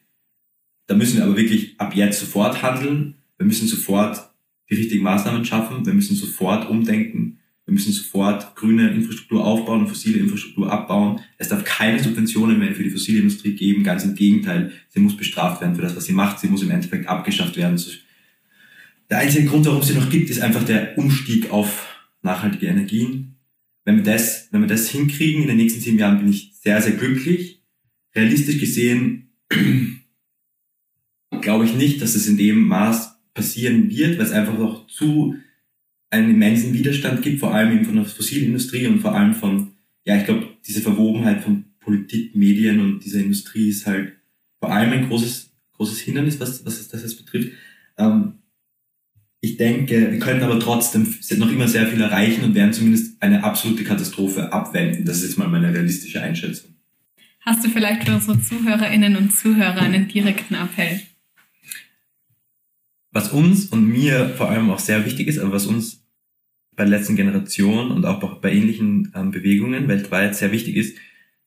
Da 0.88 0.96
müssen 0.96 1.18
wir 1.18 1.26
aber 1.26 1.38
wirklich 1.38 1.80
ab 1.80 1.96
jetzt 1.96 2.20
sofort 2.20 2.64
handeln. 2.64 3.16
Wir 3.38 3.46
müssen 3.46 3.68
sofort 3.68 4.29
die 4.70 4.76
richtigen 4.76 5.04
Maßnahmen 5.04 5.46
schaffen. 5.46 5.86
Wir 5.86 5.94
müssen 5.94 6.16
sofort 6.16 6.70
umdenken. 6.70 7.40
Wir 7.66 7.74
müssen 7.74 7.92
sofort 7.94 8.56
grüne 8.56 8.90
Infrastruktur 8.90 9.46
aufbauen 9.46 9.82
und 9.82 9.88
fossile 9.88 10.18
Infrastruktur 10.18 10.72
abbauen. 10.72 11.20
Es 11.38 11.50
darf 11.50 11.64
keine 11.64 12.02
Subventionen 12.02 12.58
mehr 12.58 12.74
für 12.74 12.84
die 12.84 12.90
fossile 12.90 13.20
Industrie 13.20 13.54
geben. 13.54 13.84
Ganz 13.84 14.04
im 14.04 14.16
Gegenteil. 14.16 14.72
Sie 14.90 15.00
muss 15.00 15.16
bestraft 15.16 15.62
werden 15.62 15.76
für 15.76 15.84
das, 15.84 15.96
was 15.96 16.06
sie 16.06 16.14
macht. 16.14 16.40
Sie 16.40 16.48
muss 16.48 16.64
im 16.64 16.72
Endeffekt 16.72 17.08
abgeschafft 17.08 17.58
werden. 17.58 17.80
Der 19.10 19.20
einzige 19.20 19.48
Grund, 19.48 19.66
warum 19.68 19.82
es 19.82 19.88
sie 19.88 19.94
noch 19.94 20.10
gibt, 20.10 20.30
ist 20.30 20.42
einfach 20.42 20.64
der 20.64 20.98
Umstieg 20.98 21.52
auf 21.52 21.88
nachhaltige 22.22 22.68
Energien. 22.68 23.36
Wenn 23.86 23.98
wir 23.98 24.04
das, 24.04 24.50
wenn 24.52 24.62
wir 24.62 24.68
das 24.68 24.90
hinkriegen 24.90 25.44
in 25.44 25.48
den 25.48 25.58
nächsten 25.58 25.80
sieben 25.80 26.00
Jahren, 26.00 26.20
bin 26.20 26.30
ich 26.30 26.54
sehr, 26.62 26.82
sehr 26.82 26.94
glücklich. 26.94 27.62
Realistisch 28.16 28.60
gesehen 28.60 29.30
glaube 31.42 31.66
ich 31.66 31.76
nicht, 31.76 32.02
dass 32.02 32.16
es 32.16 32.28
in 32.28 32.38
dem 32.38 32.68
Maß 32.68 33.19
passieren 33.40 33.90
wird, 33.90 34.18
weil 34.18 34.26
es 34.26 34.34
einfach 34.34 34.58
noch 34.58 34.86
zu 34.88 35.36
einen 36.10 36.32
immensen 36.32 36.74
Widerstand 36.74 37.22
gibt, 37.22 37.40
vor 37.40 37.54
allem 37.54 37.72
eben 37.72 37.86
von 37.86 37.96
der 37.96 38.06
Fossilindustrie 38.06 38.88
und 38.88 39.00
vor 39.00 39.16
allem 39.16 39.34
von, 39.34 39.72
ja, 40.04 40.18
ich 40.18 40.26
glaube, 40.26 40.48
diese 40.68 40.82
Verwobenheit 40.82 41.42
von 41.42 41.66
Politik, 41.80 42.36
Medien 42.36 42.82
und 42.82 43.00
dieser 43.00 43.20
Industrie 43.20 43.70
ist 43.70 43.86
halt 43.86 44.14
vor 44.60 44.74
allem 44.74 44.92
ein 44.92 45.08
großes, 45.08 45.52
großes 45.74 46.00
Hindernis, 46.00 46.40
was, 46.40 46.66
was 46.66 46.88
das 46.90 47.02
jetzt 47.02 47.24
betrifft. 47.24 47.54
Ähm, 47.98 48.34
ich 49.40 49.56
denke, 49.56 50.12
wir 50.12 50.20
können 50.20 50.44
aber 50.44 50.60
trotzdem 50.60 51.16
noch 51.38 51.50
immer 51.50 51.70
sehr 51.70 51.88
viel 51.88 52.02
erreichen 52.02 52.44
und 52.44 52.56
werden 52.56 52.74
zumindest 52.74 53.22
eine 53.22 53.42
absolute 53.44 53.86
Katastrophe 53.86 54.52
abwenden. 54.52 55.06
Das 55.06 55.18
ist 55.18 55.30
jetzt 55.30 55.38
mal 55.38 55.48
meine 55.48 55.74
realistische 55.74 56.22
Einschätzung. 56.22 56.72
Hast 57.42 57.64
du 57.64 57.70
vielleicht 57.70 58.04
für 58.04 58.16
unsere 58.16 58.42
Zuhörerinnen 58.42 59.16
und 59.16 59.34
Zuhörer 59.34 59.82
einen 59.82 60.10
direkten 60.10 60.56
Appell? 60.56 61.02
Was 63.12 63.32
uns 63.32 63.66
und 63.66 63.88
mir 63.88 64.30
vor 64.30 64.50
allem 64.50 64.70
auch 64.70 64.80
sehr 64.80 65.06
wichtig 65.06 65.28
ist, 65.28 65.40
aber 65.40 65.54
was 65.54 65.66
uns 65.66 66.06
bei 66.76 66.86
der 66.86 66.98
letzten 66.98 67.16
Generation 67.16 67.92
und 67.92 68.06
auch 68.06 68.40
bei 68.40 68.54
ähnlichen 68.54 69.12
ähm, 69.16 69.32
Bewegungen 69.32 69.88
weltweit 69.88 70.36
sehr 70.36 70.52
wichtig 70.52 70.76
ist, 70.76 70.98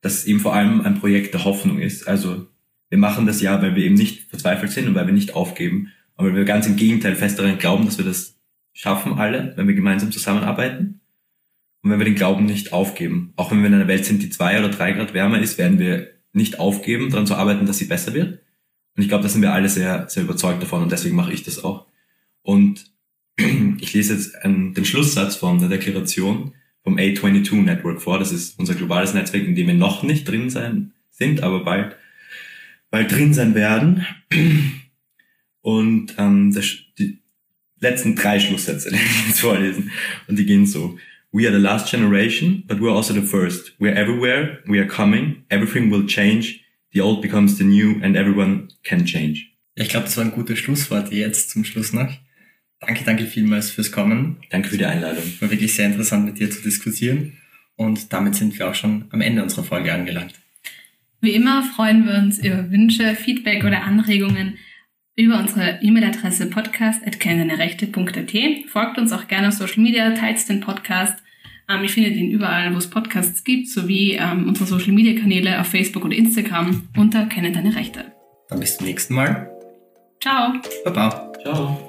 dass 0.00 0.14
es 0.14 0.24
eben 0.26 0.40
vor 0.40 0.54
allem 0.54 0.80
ein 0.80 0.98
Projekt 0.98 1.32
der 1.32 1.44
Hoffnung 1.44 1.78
ist. 1.78 2.06
Also 2.08 2.48
wir 2.90 2.98
machen 2.98 3.26
das 3.26 3.40
ja, 3.40 3.62
weil 3.62 3.74
wir 3.74 3.84
eben 3.84 3.94
nicht 3.94 4.28
verzweifelt 4.28 4.72
sind 4.72 4.88
und 4.88 4.94
weil 4.94 5.06
wir 5.06 5.14
nicht 5.14 5.34
aufgeben, 5.34 5.92
aber 6.16 6.28
weil 6.28 6.36
wir 6.36 6.44
ganz 6.44 6.66
im 6.66 6.76
Gegenteil 6.76 7.14
fest 7.14 7.38
daran 7.38 7.58
glauben, 7.58 7.86
dass 7.86 7.96
wir 7.96 8.04
das 8.04 8.38
schaffen 8.74 9.14
alle, 9.14 9.52
wenn 9.56 9.68
wir 9.68 9.74
gemeinsam 9.74 10.12
zusammenarbeiten 10.12 11.00
und 11.82 11.90
wenn 11.90 11.98
wir 11.98 12.04
den 12.04 12.14
Glauben 12.14 12.44
nicht 12.44 12.72
aufgeben. 12.72 13.32
Auch 13.36 13.50
wenn 13.50 13.60
wir 13.60 13.68
in 13.68 13.74
einer 13.74 13.88
Welt 13.88 14.04
sind, 14.04 14.22
die 14.22 14.30
zwei 14.30 14.58
oder 14.58 14.68
drei 14.68 14.92
Grad 14.92 15.14
wärmer 15.14 15.40
ist, 15.40 15.56
werden 15.56 15.78
wir 15.78 16.08
nicht 16.32 16.58
aufgeben, 16.58 17.10
daran 17.10 17.26
zu 17.26 17.36
arbeiten, 17.36 17.66
dass 17.66 17.78
sie 17.78 17.86
besser 17.86 18.12
wird 18.14 18.40
und 18.96 19.02
ich 19.02 19.08
glaube, 19.08 19.22
da 19.22 19.28
sind 19.28 19.42
wir 19.42 19.52
alle 19.52 19.68
sehr, 19.68 20.08
sehr 20.08 20.24
überzeugt 20.24 20.62
davon 20.62 20.82
und 20.82 20.92
deswegen 20.92 21.16
mache 21.16 21.32
ich 21.32 21.42
das 21.42 21.64
auch. 21.64 21.86
Und 22.42 22.84
ich 23.36 23.92
lese 23.94 24.14
jetzt 24.14 24.36
einen, 24.44 24.74
den 24.74 24.84
Schlusssatz 24.84 25.36
von 25.36 25.58
der 25.58 25.68
Deklaration 25.68 26.52
vom 26.82 26.96
A22 26.96 27.62
Network 27.62 28.02
vor. 28.02 28.18
Das 28.18 28.32
ist 28.32 28.58
unser 28.58 28.74
globales 28.74 29.14
Netzwerk, 29.14 29.44
in 29.44 29.54
dem 29.54 29.68
wir 29.68 29.74
noch 29.74 30.02
nicht 30.02 30.28
drin 30.28 30.50
sein 30.50 30.92
sind, 31.10 31.42
aber 31.42 31.64
bald, 31.64 31.96
bald 32.90 33.10
drin 33.10 33.32
sein 33.32 33.54
werden. 33.54 34.06
Und 35.62 36.14
ähm, 36.18 36.52
das, 36.52 36.76
die 36.98 37.18
letzten 37.78 38.16
drei 38.16 38.40
Schlusssätze 38.40 38.90
werde 38.90 39.04
ich 39.20 39.28
jetzt 39.28 39.40
vorlesen. 39.40 39.90
Und 40.26 40.38
die 40.38 40.44
gehen 40.44 40.66
so. 40.66 40.98
We 41.34 41.48
are 41.48 41.56
the 41.56 41.62
last 41.62 41.90
generation, 41.90 42.64
but 42.66 42.78
we're 42.78 42.94
also 42.94 43.14
the 43.14 43.22
first. 43.22 43.72
We're 43.78 43.94
everywhere, 43.94 44.58
we 44.66 44.78
are 44.78 44.86
coming, 44.86 45.44
everything 45.48 45.90
will 45.90 46.06
change, 46.06 46.61
the 46.92 47.00
old 47.00 47.22
becomes 47.22 47.58
the 47.58 47.64
new 47.64 48.00
and 48.02 48.16
everyone 48.16 48.68
can 48.84 49.04
change. 49.04 49.46
Ja, 49.76 49.84
ich 49.84 49.90
glaube, 49.90 50.04
das 50.04 50.16
war 50.16 50.24
ein 50.24 50.32
gutes 50.32 50.58
Schlusswort 50.58 51.12
jetzt 51.12 51.50
zum 51.50 51.64
Schluss 51.64 51.92
noch. 51.92 52.12
Danke, 52.80 53.04
danke 53.04 53.26
vielmals 53.26 53.70
fürs 53.70 53.92
Kommen. 53.92 54.38
Danke 54.50 54.70
für 54.70 54.78
die 54.78 54.84
Einladung. 54.84 55.24
War 55.40 55.50
wirklich 55.50 55.74
sehr 55.74 55.86
interessant 55.86 56.26
mit 56.26 56.38
dir 56.38 56.50
zu 56.50 56.62
diskutieren. 56.62 57.38
Und 57.76 58.12
damit 58.12 58.34
sind 58.34 58.58
wir 58.58 58.68
auch 58.68 58.74
schon 58.74 59.06
am 59.10 59.20
Ende 59.20 59.42
unserer 59.42 59.64
Folge 59.64 59.92
angelangt. 59.92 60.34
Wie 61.20 61.32
immer 61.32 61.62
freuen 61.62 62.04
wir 62.04 62.14
uns 62.14 62.38
über 62.38 62.70
Wünsche, 62.70 63.14
Feedback 63.14 63.64
oder 63.64 63.84
Anregungen 63.84 64.58
über 65.14 65.38
unsere 65.38 65.78
E-Mail-Adresse 65.82 66.46
podcast.kennenderechte.at. 66.46 68.68
Folgt 68.68 68.98
uns 68.98 69.12
auch 69.12 69.28
gerne 69.28 69.48
auf 69.48 69.54
Social 69.54 69.82
Media, 69.82 70.10
teilt 70.12 70.48
den 70.48 70.60
Podcast 70.60 71.22
ähm, 71.72 71.82
ihr 71.82 71.88
findet 71.88 72.16
ihn 72.16 72.30
überall, 72.30 72.74
wo 72.74 72.78
es 72.78 72.88
Podcasts 72.88 73.44
gibt, 73.44 73.68
sowie 73.68 74.12
ähm, 74.12 74.48
unsere 74.48 74.66
Social 74.66 74.92
Media 74.92 75.18
Kanäle 75.18 75.60
auf 75.60 75.68
Facebook 75.68 76.04
oder 76.04 76.14
Instagram 76.14 76.88
unter 76.96 77.26
Kenne 77.26 77.52
deine 77.52 77.74
Rechte. 77.74 78.12
Dann 78.48 78.60
bis 78.60 78.76
zum 78.76 78.86
nächsten 78.86 79.14
Mal. 79.14 79.50
Ciao. 80.20 80.52
Baba. 80.84 81.32
Ciao. 81.42 81.88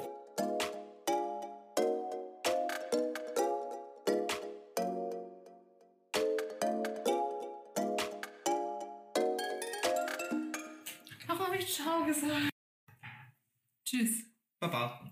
Warum 11.26 11.46
habe 11.46 11.56
ich 11.58 11.66
Ciao 11.66 12.04
gesagt? 12.04 12.50
Tschüss. 13.84 14.24
Baba. 14.60 15.03